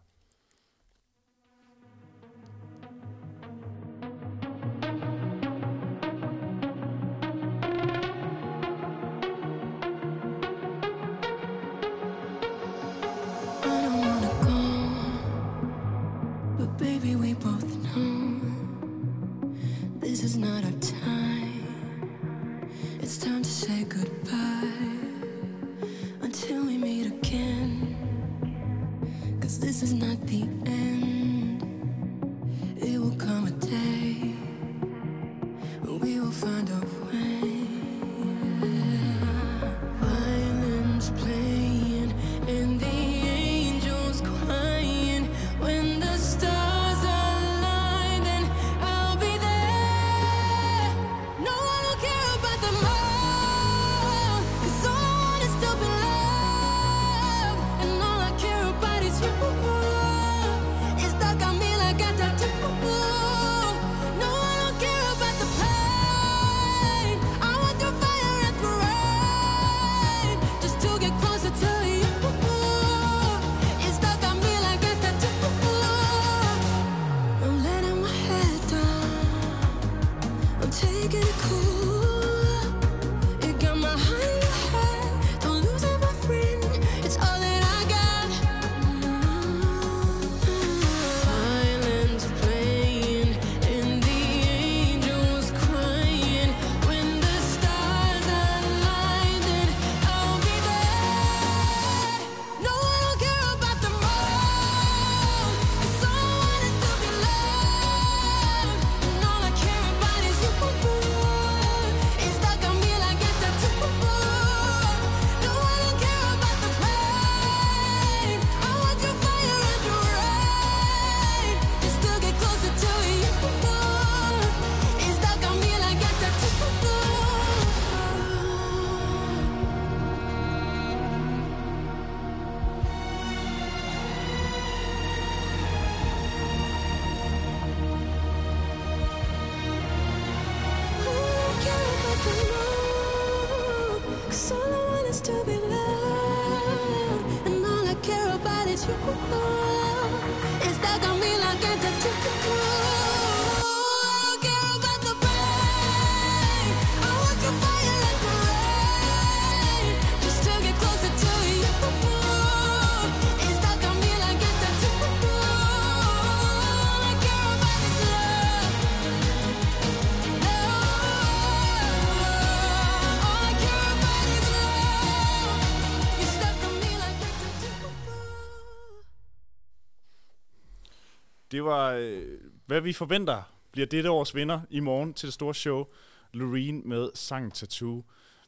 [181.61, 182.23] Det var, øh,
[182.67, 183.43] hvad vi forventer
[183.73, 185.87] bliver dette års vinder i morgen til det store show.
[186.33, 188.05] Loreen med sang Tattoo.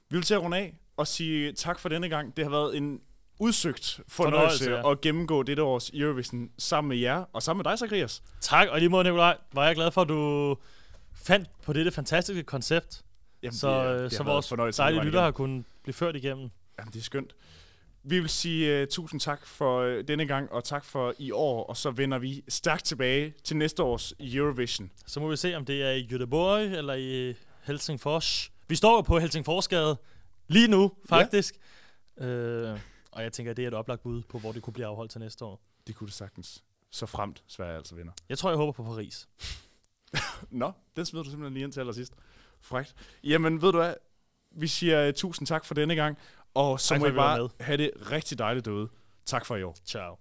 [0.08, 2.36] Vi vil til at runde af og sige tak for denne gang.
[2.36, 3.00] Det har været en
[3.38, 4.90] udsøgt fornøjelse, fornøjelse ja.
[4.90, 8.22] at gennemgå dette års Eurovision sammen med jer, og sammen med dig, Zacharias.
[8.40, 10.56] Tak, og lige måde, Nikolaj, var jeg glad for, at du
[11.14, 13.04] fandt på dette fantastiske koncept,
[13.42, 16.50] Jamen, så, det, det, det så vores dejlige lytter har kunnet blive ført igennem.
[16.78, 17.34] Jamen, det er skønt.
[18.04, 21.64] Vi vil sige uh, tusind tak for uh, denne gang, og tak for i år,
[21.64, 24.90] og så vender vi stærkt tilbage til næste års Eurovision.
[25.06, 28.52] Så må vi se, om det er i Göteborg eller i Helsingfors.
[28.68, 29.96] Vi står jo på Helsingforsgade
[30.48, 31.54] lige nu, faktisk.
[32.20, 32.26] Ja.
[32.26, 32.78] Øh,
[33.12, 35.20] og jeg tænker, det er et oplagt bud på, hvor det kunne blive afholdt til
[35.20, 35.60] næste år.
[35.86, 36.64] Det kunne det sagtens.
[36.90, 38.12] Så fremt Sverige altså vinder.
[38.28, 39.28] Jeg tror, jeg håber på Paris.
[40.50, 42.12] Nå, den smider du simpelthen lige ind til allersidst.
[42.60, 42.94] Frækt.
[43.24, 43.94] Jamen, ved du hvad?
[44.50, 46.18] Vi siger uh, tusind tak for denne gang.
[46.54, 48.88] Og så tak må I bare have det rigtig dejligt derude.
[49.26, 49.76] Tak for i år.
[49.86, 50.16] Ciao.